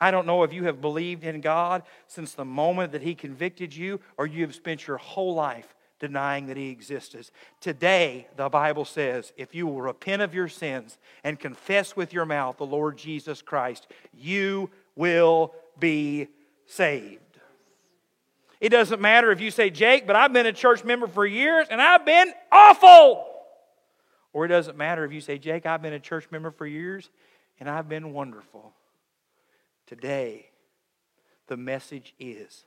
I 0.00 0.10
don't 0.10 0.26
know 0.26 0.42
if 0.42 0.52
you 0.52 0.64
have 0.64 0.80
believed 0.80 1.24
in 1.24 1.40
God 1.40 1.82
since 2.06 2.32
the 2.32 2.44
moment 2.44 2.92
that 2.92 3.02
He 3.02 3.14
convicted 3.14 3.74
you 3.74 4.00
or 4.16 4.26
you 4.26 4.42
have 4.42 4.54
spent 4.54 4.86
your 4.86 4.96
whole 4.96 5.34
life 5.34 5.74
denying 5.98 6.46
that 6.46 6.56
He 6.56 6.70
exists. 6.70 7.30
Today, 7.60 8.26
the 8.36 8.48
Bible 8.48 8.84
says, 8.84 9.32
if 9.36 9.54
you 9.54 9.66
will 9.66 9.82
repent 9.82 10.22
of 10.22 10.34
your 10.34 10.48
sins 10.48 10.96
and 11.22 11.38
confess 11.38 11.94
with 11.94 12.12
your 12.12 12.24
mouth 12.24 12.56
the 12.56 12.66
Lord 12.66 12.96
Jesus 12.96 13.42
Christ, 13.42 13.86
you 14.14 14.70
will 14.96 15.54
be 15.78 16.28
saved. 16.70 17.20
It 18.60 18.68
doesn't 18.68 19.00
matter 19.00 19.32
if 19.32 19.40
you 19.40 19.50
say, 19.50 19.70
Jake, 19.70 20.06
but 20.06 20.16
I've 20.16 20.32
been 20.32 20.46
a 20.46 20.52
church 20.52 20.84
member 20.84 21.06
for 21.06 21.26
years 21.26 21.66
and 21.70 21.80
I've 21.80 22.04
been 22.04 22.32
awful. 22.52 23.26
Or 24.32 24.44
it 24.44 24.48
doesn't 24.48 24.76
matter 24.76 25.04
if 25.04 25.12
you 25.12 25.20
say, 25.20 25.38
Jake, 25.38 25.66
I've 25.66 25.82
been 25.82 25.94
a 25.94 26.00
church 26.00 26.26
member 26.30 26.50
for 26.50 26.66
years 26.66 27.08
and 27.58 27.68
I've 27.68 27.88
been 27.88 28.12
wonderful. 28.12 28.72
Today, 29.86 30.50
the 31.48 31.56
message 31.56 32.14
is 32.20 32.64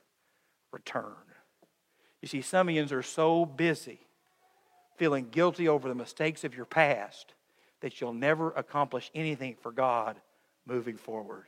return. 0.72 1.14
You 2.20 2.28
see, 2.28 2.42
some 2.42 2.68
of 2.68 2.74
you 2.74 2.86
are 2.90 3.02
so 3.02 3.46
busy 3.46 4.00
feeling 4.96 5.28
guilty 5.30 5.68
over 5.68 5.88
the 5.88 5.94
mistakes 5.94 6.44
of 6.44 6.54
your 6.54 6.66
past 6.66 7.34
that 7.80 8.00
you'll 8.00 8.12
never 8.12 8.50
accomplish 8.52 9.10
anything 9.14 9.56
for 9.60 9.72
God 9.72 10.16
moving 10.66 10.96
forward. 10.96 11.44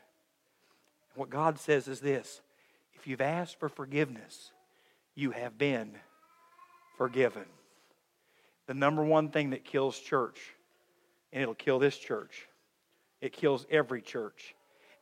What 1.14 1.30
God 1.30 1.58
says 1.58 1.88
is 1.88 2.00
this 2.00 2.40
if 2.98 3.06
you've 3.06 3.20
asked 3.20 3.58
for 3.58 3.68
forgiveness, 3.68 4.52
you 5.14 5.30
have 5.30 5.58
been 5.58 5.92
forgiven. 6.96 7.44
The 8.66 8.74
number 8.74 9.04
one 9.04 9.28
thing 9.28 9.50
that 9.50 9.64
kills 9.64 9.98
church, 9.98 10.38
and 11.32 11.42
it'll 11.42 11.54
kill 11.54 11.78
this 11.78 11.96
church, 11.96 12.48
it 13.20 13.32
kills 13.32 13.66
every 13.70 14.02
church, 14.02 14.54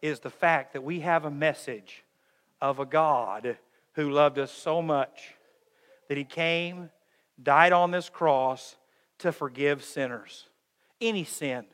is 0.03 0.21
the 0.21 0.31
fact 0.31 0.75
that 0.75 0.83
we 0.83 1.01
have 1.01 1.25
a 1.25 1.31
message 1.31 2.05
of 2.61 2.79
a 2.79 2.87
God 2.87 3.57
who 3.93 4.11
loved 4.11 4.39
us 4.39 4.51
so 4.51 4.83
much 4.83 5.35
that 6.09 6.19
he 6.19 6.25
came, 6.25 6.91
died 7.43 7.73
on 7.73 7.91
this 7.91 8.09
cross 8.09 8.77
to 9.19 9.33
forgive 9.33 9.83
sinners. 9.83 10.49
Any 11.01 11.25
sin, 11.25 11.65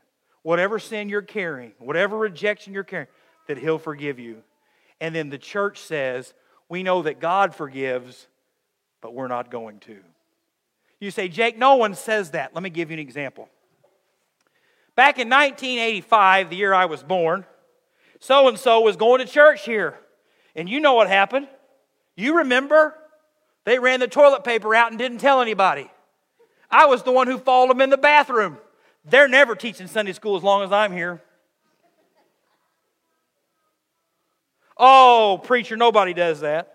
whatever 0.42 0.78
sin 0.78 1.08
you're 1.08 1.22
carrying, 1.22 1.72
whatever 1.78 2.16
rejection 2.16 2.72
you're 2.72 2.84
carrying, 2.84 3.08
that 3.48 3.58
he'll 3.58 3.78
forgive 3.78 4.18
you. 4.18 4.42
And 5.00 5.14
then 5.14 5.30
the 5.30 5.38
church 5.38 5.80
says, 5.80 6.34
we 6.68 6.82
know 6.82 7.02
that 7.02 7.20
God 7.20 7.54
forgives, 7.54 8.26
but 9.00 9.14
we're 9.14 9.28
not 9.28 9.50
going 9.50 9.80
to. 9.80 9.98
You 11.00 11.10
say, 11.10 11.28
Jake, 11.28 11.58
no 11.58 11.76
one 11.76 11.94
says 11.94 12.32
that. 12.32 12.54
Let 12.54 12.62
me 12.62 12.70
give 12.70 12.90
you 12.90 12.94
an 12.94 13.00
example. 13.00 13.48
Back 14.94 15.18
in 15.18 15.28
1985, 15.30 16.50
the 16.50 16.56
year 16.56 16.74
I 16.74 16.84
was 16.84 17.02
born, 17.02 17.46
so 18.18 18.48
and 18.48 18.58
so 18.58 18.80
was 18.82 18.96
going 18.96 19.24
to 19.24 19.32
church 19.32 19.64
here. 19.64 19.98
And 20.54 20.68
you 20.68 20.78
know 20.78 20.94
what 20.94 21.08
happened. 21.08 21.48
You 22.16 22.38
remember? 22.38 22.94
They 23.64 23.78
ran 23.78 24.00
the 24.00 24.08
toilet 24.08 24.44
paper 24.44 24.74
out 24.74 24.90
and 24.90 24.98
didn't 24.98 25.18
tell 25.18 25.40
anybody. 25.40 25.90
I 26.70 26.86
was 26.86 27.02
the 27.02 27.12
one 27.12 27.26
who 27.26 27.38
followed 27.38 27.70
them 27.70 27.80
in 27.80 27.90
the 27.90 27.96
bathroom. 27.96 28.58
They're 29.04 29.28
never 29.28 29.54
teaching 29.54 29.86
Sunday 29.86 30.12
school 30.12 30.36
as 30.36 30.42
long 30.42 30.62
as 30.62 30.70
I'm 30.70 30.92
here. 30.92 31.22
Oh, 34.82 35.38
preacher, 35.44 35.76
nobody 35.76 36.14
does 36.14 36.40
that. 36.40 36.74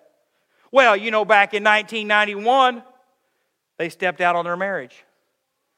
Well, 0.72 0.96
you 0.96 1.10
know, 1.10 1.26
back 1.26 1.56
in 1.56 1.64
1991, 1.64 2.84
they 3.80 3.90
stepped 3.90 4.22
out 4.22 4.36
on 4.36 4.46
their 4.46 4.56
marriage, 4.56 4.96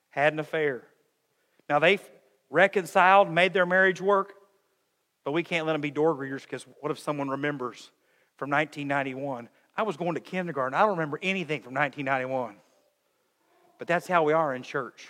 had 0.10 0.34
an 0.34 0.40
affair. 0.40 0.84
Now, 1.70 1.80
they 1.80 2.00
reconciled, 2.50 3.32
made 3.32 3.54
their 3.54 3.66
marriage 3.66 4.02
work, 4.02 4.34
but 5.24 5.32
we 5.32 5.42
can't 5.42 5.66
let 5.66 5.72
them 5.72 5.82
be 5.82 5.90
door 5.90 6.16
greeters 6.16 6.42
because 6.42 6.66
what 6.82 6.92
if 6.92 7.00
someone 7.00 7.30
remembers 7.30 7.92
from 8.36 8.50
1991? 8.50 9.48
I 9.78 9.84
was 9.84 9.96
going 9.96 10.16
to 10.16 10.20
kindergarten. 10.20 10.74
I 10.74 10.82
don't 10.82 10.92
remember 10.92 11.20
anything 11.22 11.62
from 11.62 11.76
1991. 11.76 12.56
But 13.78 13.88
that's 13.88 14.08
how 14.08 14.24
we 14.24 14.34
are 14.34 14.54
in 14.54 14.64
church. 14.64 15.08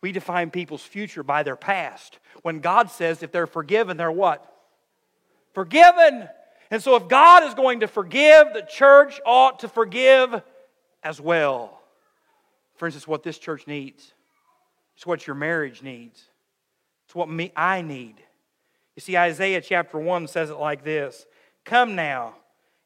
We 0.00 0.10
define 0.10 0.50
people's 0.50 0.82
future 0.82 1.22
by 1.22 1.44
their 1.44 1.56
past. 1.56 2.18
When 2.42 2.58
God 2.58 2.90
says 2.90 3.22
if 3.22 3.30
they're 3.30 3.46
forgiven, 3.46 3.96
they're 3.96 4.10
what? 4.10 4.50
Forgiven. 5.54 6.28
And 6.70 6.82
so 6.82 6.96
if 6.96 7.08
God 7.08 7.44
is 7.44 7.54
going 7.54 7.80
to 7.80 7.88
forgive, 7.88 8.48
the 8.52 8.62
church 8.68 9.20
ought 9.24 9.60
to 9.60 9.68
forgive 9.68 10.42
as 11.02 11.20
well. 11.20 11.80
For 12.76 12.86
instance, 12.86 13.06
what 13.06 13.22
this 13.22 13.38
church 13.38 13.66
needs. 13.66 14.12
It's 14.96 15.06
what 15.06 15.26
your 15.26 15.36
marriage 15.36 15.82
needs. 15.82 16.24
It's 17.06 17.14
what 17.14 17.28
me 17.28 17.52
I 17.56 17.82
need. 17.82 18.16
You 18.96 19.00
see, 19.00 19.16
Isaiah 19.16 19.60
chapter 19.60 19.98
1 19.98 20.28
says 20.28 20.50
it 20.50 20.58
like 20.58 20.84
this 20.84 21.26
Come 21.64 21.94
now 21.94 22.34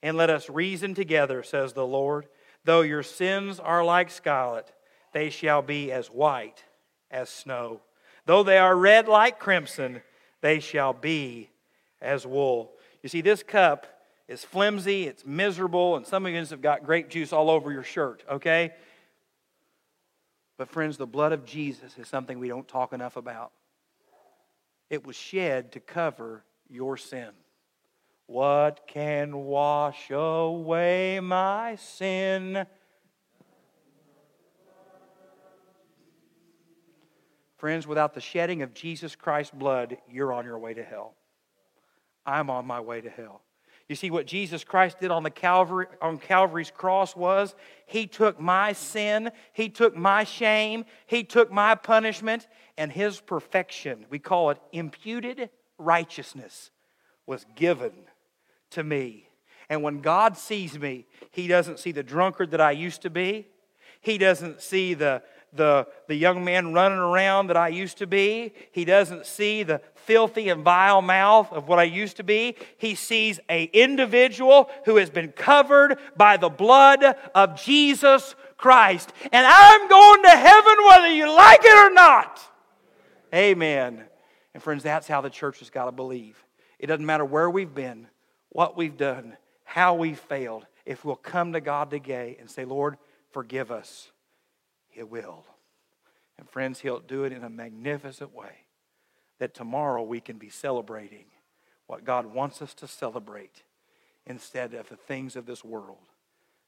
and 0.03 0.17
let 0.17 0.31
us 0.31 0.49
reason 0.49 0.95
together, 0.95 1.43
says 1.43 1.73
the 1.73 1.87
Lord. 1.87 2.27
Though 2.65 2.83
your 2.83 3.03
sins 3.03 3.59
are 3.61 3.85
like 3.85 4.11
scarlet, 4.11 4.71
they 5.13 5.31
shall 5.31 5.63
be 5.63 5.91
as 5.91 6.09
white 6.09 6.65
as 7.11 7.31
snow. 7.31 7.81
Though 8.27 8.43
they 8.43 8.59
are 8.59 8.77
red 8.77 9.09
like 9.09 9.39
crimson, 9.39 10.03
they 10.43 10.61
shall 10.61 10.93
be 10.93 11.51
as 12.01 12.27
wool. 12.27 12.73
You 13.03 13.09
see, 13.09 13.21
this 13.21 13.43
cup 13.43 13.87
is 14.29 14.45
flimsy, 14.45 15.07
it's 15.07 15.25
miserable, 15.25 15.97
and 15.97 16.07
some 16.07 16.27
of 16.27 16.33
you 16.33 16.39
have 16.39 16.61
got 16.61 16.85
grape 16.85 17.09
juice 17.09 17.33
all 17.33 17.51
over 17.51 17.73
your 17.73 17.83
shirt, 17.83 18.23
okay? 18.31 18.73
But, 20.59 20.69
friends, 20.69 20.97
the 20.97 21.07
blood 21.07 21.33
of 21.33 21.45
Jesus 21.45 21.97
is 21.99 22.09
something 22.09 22.39
we 22.39 22.49
don't 22.49 22.69
talk 22.69 22.93
enough 22.93 23.17
about. 23.17 23.53
It 24.91 25.07
was 25.07 25.17
shed 25.17 25.73
to 25.73 25.81
cover 25.81 26.45
your 26.69 26.97
sin. 26.97 27.31
What 28.27 28.87
can 28.87 29.45
wash 29.45 30.11
away 30.11 31.21
my 31.21 31.77
sin? 31.77 32.67
Friends, 37.57 37.87
without 37.87 38.15
the 38.15 38.21
shedding 38.21 38.63
of 38.63 38.75
Jesus 38.75 39.17
Christ's 39.17 39.55
blood, 39.55 39.97
you're 40.11 40.33
on 40.33 40.45
your 40.45 40.59
way 40.59 40.75
to 40.75 40.85
hell. 40.85 41.15
I'm 42.29 42.51
on 42.51 42.67
my 42.67 42.81
way 42.81 43.01
to 43.01 43.09
hell. 43.09 43.41
You 43.89 43.97
see, 43.97 44.11
what 44.11 44.27
Jesus 44.27 44.65
Christ 44.65 45.01
did 45.01 45.11
on, 45.11 45.23
the 45.23 45.31
Calvary, 45.31 45.87
on 46.03 46.19
Calvary's 46.19 46.71
cross 46.71 47.17
was 47.17 47.55
He 47.87 48.07
took 48.07 48.39
my 48.39 48.75
sin, 48.75 49.31
He 49.55 49.71
took 49.71 49.97
my 49.97 50.25
shame, 50.25 50.85
He 51.07 51.25
took 51.25 51.51
my 51.51 51.75
punishment, 51.75 52.47
and 52.77 52.93
His 52.93 53.19
perfection, 53.21 54.05
we 54.11 54.19
call 54.19 54.51
it 54.51 54.61
imputed 54.73 55.49
righteousness, 55.79 56.71
was 57.27 57.47
given 57.57 57.93
to 58.71 58.85
me. 58.85 59.31
And 59.71 59.83
when 59.83 60.03
God 60.03 60.37
sees 60.37 60.79
me, 60.79 61.07
He 61.31 61.49
doesn't 61.49 61.79
see 61.79 61.93
the 61.93 62.03
drunkard 62.03 62.51
that 62.51 62.61
I 62.61 62.73
used 62.73 63.01
to 63.03 63.11
be. 63.11 63.47
He 64.03 64.19
doesn't 64.19 64.61
see 64.61 64.93
the, 64.93 65.23
the, 65.53 65.87
the 66.07 66.15
young 66.15 66.45
man 66.45 66.73
running 66.73 66.99
around 66.99 67.49
that 67.49 67.57
I 67.57 67.69
used 67.69 67.99
to 67.99 68.07
be. 68.07 68.53
He 68.73 68.85
doesn't 68.85 69.27
see 69.27 69.63
the 69.63 69.81
filthy 69.95 70.49
and 70.49 70.63
vile 70.63 71.03
mouth 71.03 71.53
of 71.53 71.69
what 71.69 71.79
I 71.79 71.85
used 71.85 72.17
to 72.19 72.25
be. 72.25 72.57
He 72.79 72.95
sees 72.95 73.41
a 73.49 73.65
individual 73.65 74.71
who 74.85 74.97
has 74.97 75.11
been 75.11 75.33
covered 75.33 75.99
by 76.17 76.37
the 76.37 76.49
blood 76.49 77.05
of 77.35 77.61
Jesus 77.61 78.35
Christ. 78.57 79.13
And 79.33 79.47
I'm 79.47 79.89
going 79.89 80.23
to 80.25 80.31
heaven 80.31 80.77
whether 80.89 81.09
you 81.09 81.31
like 81.31 81.61
it 81.63 81.77
or 81.77 81.93
not. 81.93 82.41
Amen. 83.35 84.05
And 84.55 84.63
friends, 84.63 84.83
that's 84.83 85.07
how 85.07 85.21
the 85.21 85.31
church 85.31 85.59
has 85.61 85.71
got 85.71 85.85
to 85.87 85.93
believe. 85.93 86.43
It 86.79 86.87
doesn't 86.87 87.05
matter 87.05 87.25
where 87.25 87.51
we've 87.51 87.75
been, 87.75 88.07
what 88.51 88.77
we've 88.77 88.97
done, 88.97 89.37
how 89.65 89.95
we've 89.95 90.19
failed. 90.19 90.67
If 90.87 91.05
we'll 91.05 91.17
come 91.17 91.53
to 91.53 91.61
God 91.61 91.91
today 91.91 92.37
and 92.41 92.51
say, 92.51 92.65
Lord, 92.65 92.97
forgive 93.31 93.71
us 93.71 94.11
he 94.99 95.05
will. 95.05 95.45
And 96.39 96.49
friends, 96.49 96.81
He'll 96.81 97.01
do 97.01 97.25
it 97.25 97.33
in 97.33 97.43
a 97.43 97.51
magnificent 97.51 98.35
way 98.35 98.65
that 99.39 99.55
tomorrow 99.55 100.03
we 100.03 100.21
can 100.21 100.39
be 100.39 100.49
celebrating 100.49 101.27
what 101.87 102.05
God 102.05 102.27
wants 102.27 102.61
us 102.63 102.75
to 102.75 102.87
celebrate 102.87 103.63
instead 104.27 104.75
of 104.75 104.89
the 104.89 104.97
things 104.97 105.37
of 105.37 105.47
this 105.47 105.65
world 105.65 105.99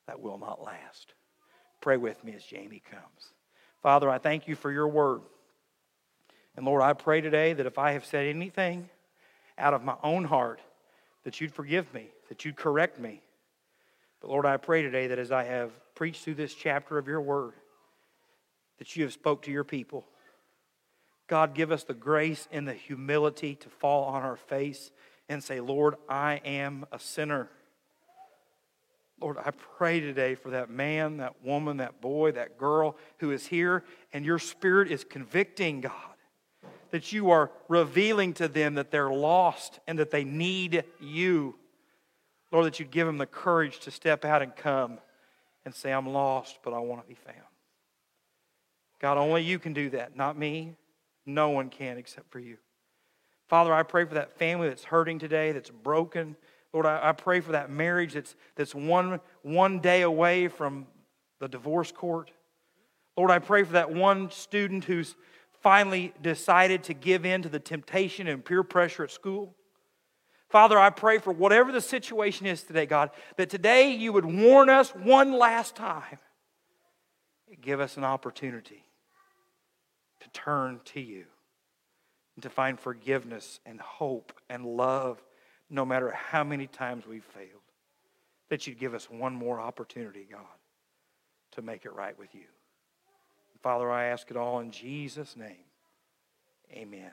that 0.07 0.21
will 0.21 0.38
not 0.38 0.62
last. 0.62 1.14
Pray 1.81 1.97
with 1.97 2.25
me 2.25 2.35
as 2.35 2.45
Jamie 2.45 2.83
comes. 2.90 3.33
Father, 3.83 4.09
I 4.09 4.19
thank 4.19 4.49
you 4.49 4.55
for 4.55 4.73
your 4.73 4.88
word. 4.88 5.21
And 6.57 6.66
Lord, 6.66 6.83
I 6.83 6.93
pray 6.93 7.21
today 7.21 7.53
that 7.53 7.66
if 7.66 7.79
I 7.79 7.93
have 7.93 8.05
said 8.05 8.27
anything 8.27 8.88
out 9.57 9.75
of 9.75 9.85
my 9.85 9.97
own 10.03 10.25
heart, 10.25 10.61
that 11.25 11.40
you'd 11.40 11.55
forgive 11.55 11.93
me, 11.95 12.09
that 12.29 12.45
you'd 12.45 12.57
correct 12.57 12.99
me. 12.99 13.23
But 14.21 14.31
Lord, 14.31 14.47
I 14.47 14.57
pray 14.57 14.83
today 14.83 15.07
that 15.09 15.19
as 15.19 15.33
I 15.33 15.45
have 15.45 15.71
preached 15.95 16.25
through 16.25 16.35
this 16.35 16.55
chapter 16.55 16.99
of 16.99 17.07
your 17.07 17.21
word, 17.21 17.53
that 18.81 18.97
you 18.97 19.05
have 19.05 19.12
spoke 19.12 19.43
to 19.43 19.53
your 19.53 19.62
people. 19.62 20.07
God, 21.29 21.55
give 21.55 21.71
us 21.71 21.85
the 21.85 21.95
grace 21.95 22.49
and 22.51 22.66
the 22.66 22.73
humility 22.73 23.55
to 23.57 23.69
fall 23.69 24.05
on 24.05 24.23
our 24.23 24.37
face 24.37 24.90
and 25.29 25.45
say, 25.45 25.61
Lord, 25.61 25.95
I 26.09 26.40
am 26.45 26.87
a 26.90 26.99
sinner. 26.99 27.51
Lord, 29.21 29.37
I 29.37 29.51
pray 29.51 30.01
today 30.01 30.35
for 30.35 30.51
that 30.51 30.71
man, 30.71 31.19
that 31.19 31.45
woman, 31.45 31.77
that 31.77 32.01
boy, 32.01 32.33
that 32.33 32.57
girl 32.57 32.97
who 33.19 33.31
is 33.33 33.47
here, 33.47 33.85
and 34.14 34.25
your 34.25 34.38
spirit 34.38 34.90
is 34.90 35.05
convicting, 35.05 35.83
God, 35.83 35.93
that 36.90 37.12
you 37.12 37.31
are 37.31 37.51
revealing 37.69 38.33
to 38.35 38.49
them 38.49 38.75
that 38.75 38.90
they're 38.90 39.12
lost 39.12 39.79
and 39.87 39.99
that 39.99 40.11
they 40.11 40.25
need 40.25 40.85
you. 40.99 41.55
Lord, 42.51 42.64
that 42.64 42.81
you 42.81 42.87
give 42.87 43.07
them 43.07 43.19
the 43.19 43.27
courage 43.27 43.79
to 43.81 43.90
step 43.90 44.25
out 44.25 44.40
and 44.40 44.57
come 44.57 44.99
and 45.66 45.75
say, 45.75 45.93
I'm 45.93 46.09
lost, 46.09 46.61
but 46.64 46.73
I 46.73 46.79
want 46.79 47.03
to 47.03 47.07
be 47.07 47.14
found. 47.14 47.50
God, 49.01 49.17
only 49.17 49.43
you 49.43 49.59
can 49.59 49.73
do 49.73 49.91
that, 49.91 50.15
not 50.17 50.39
me. 50.39 50.75
No 51.27 51.51
one 51.51 51.71
can 51.71 51.97
except 51.97 52.31
for 52.31 52.39
you. 52.39 52.59
Father, 53.49 53.73
I 53.73 53.83
pray 53.83 54.05
for 54.05 54.15
that 54.15 54.39
family 54.39 54.69
that's 54.69 54.85
hurting 54.85 55.19
today, 55.19 55.53
that's 55.53 55.71
broken. 55.71 56.37
Lord, 56.73 56.87
I, 56.87 57.09
I 57.09 57.13
pray 57.13 57.41
for 57.41 57.53
that 57.53 57.71
marriage 57.71 58.15
that's, 58.15 58.37
that's 58.55 58.75
one, 58.75 59.21
one 59.43 59.81
day 59.81 60.03
away 60.03 60.49
from 60.49 60.87
the 61.41 61.49
divorce 61.49 61.91
court. 61.91 62.31
Lord, 63.17 63.31
I 63.31 63.39
pray 63.39 63.65
for 63.65 63.73
that 63.73 63.91
one 63.91 64.31
student 64.31 64.85
who's 64.85 65.17
finally 65.63 66.13
decided 66.23 66.85
to 66.85 66.95
give 66.95 67.27
in 67.27 67.43
to 67.43 67.49
the 67.49 67.59
temptation 67.59 68.29
and 68.29 68.45
peer 68.45 68.63
pressure 68.63 69.05
at 69.05 69.11
school. 69.11 69.55
Father, 70.49 70.79
I 70.79 70.91
pray 70.91 71.19
for 71.19 71.33
whatever 71.33 71.73
the 71.73 71.81
situation 71.81 72.47
is 72.47 72.63
today, 72.63 72.87
God, 72.87 73.11
that 73.37 73.51
today 73.51 73.93
you 73.93 74.13
would 74.13 74.25
warn 74.25 74.69
us 74.69 74.91
one 74.91 75.33
last 75.33 75.77
time. 75.77 76.18
Give 77.61 77.81
us 77.81 77.97
an 77.97 78.05
opportunity 78.05 78.85
turn 80.33 80.81
to 80.87 81.01
you 81.01 81.24
and 82.37 82.43
to 82.43 82.51
find 82.51 82.78
forgiveness 82.78 83.61
and 83.66 83.81
hope 83.81 84.33
and 84.49 84.64
love 84.64 85.22
no 85.68 85.85
matter 85.85 86.11
how 86.11 86.43
many 86.45 86.66
times 86.66 87.07
we've 87.07 87.24
failed. 87.24 87.49
That 88.49 88.66
you'd 88.66 88.78
give 88.78 88.95
us 88.95 89.09
one 89.09 89.35
more 89.35 89.61
opportunity, 89.61 90.26
God, 90.31 90.41
to 91.53 91.62
make 91.62 91.85
it 91.85 91.93
right 91.93 92.18
with 92.18 92.35
you. 92.35 92.47
Father, 93.62 93.91
I 93.91 94.07
ask 94.07 94.31
it 94.31 94.37
all 94.37 94.61
in 94.61 94.70
Jesus' 94.70 95.37
name. 95.37 95.64
Amen. 96.72 97.12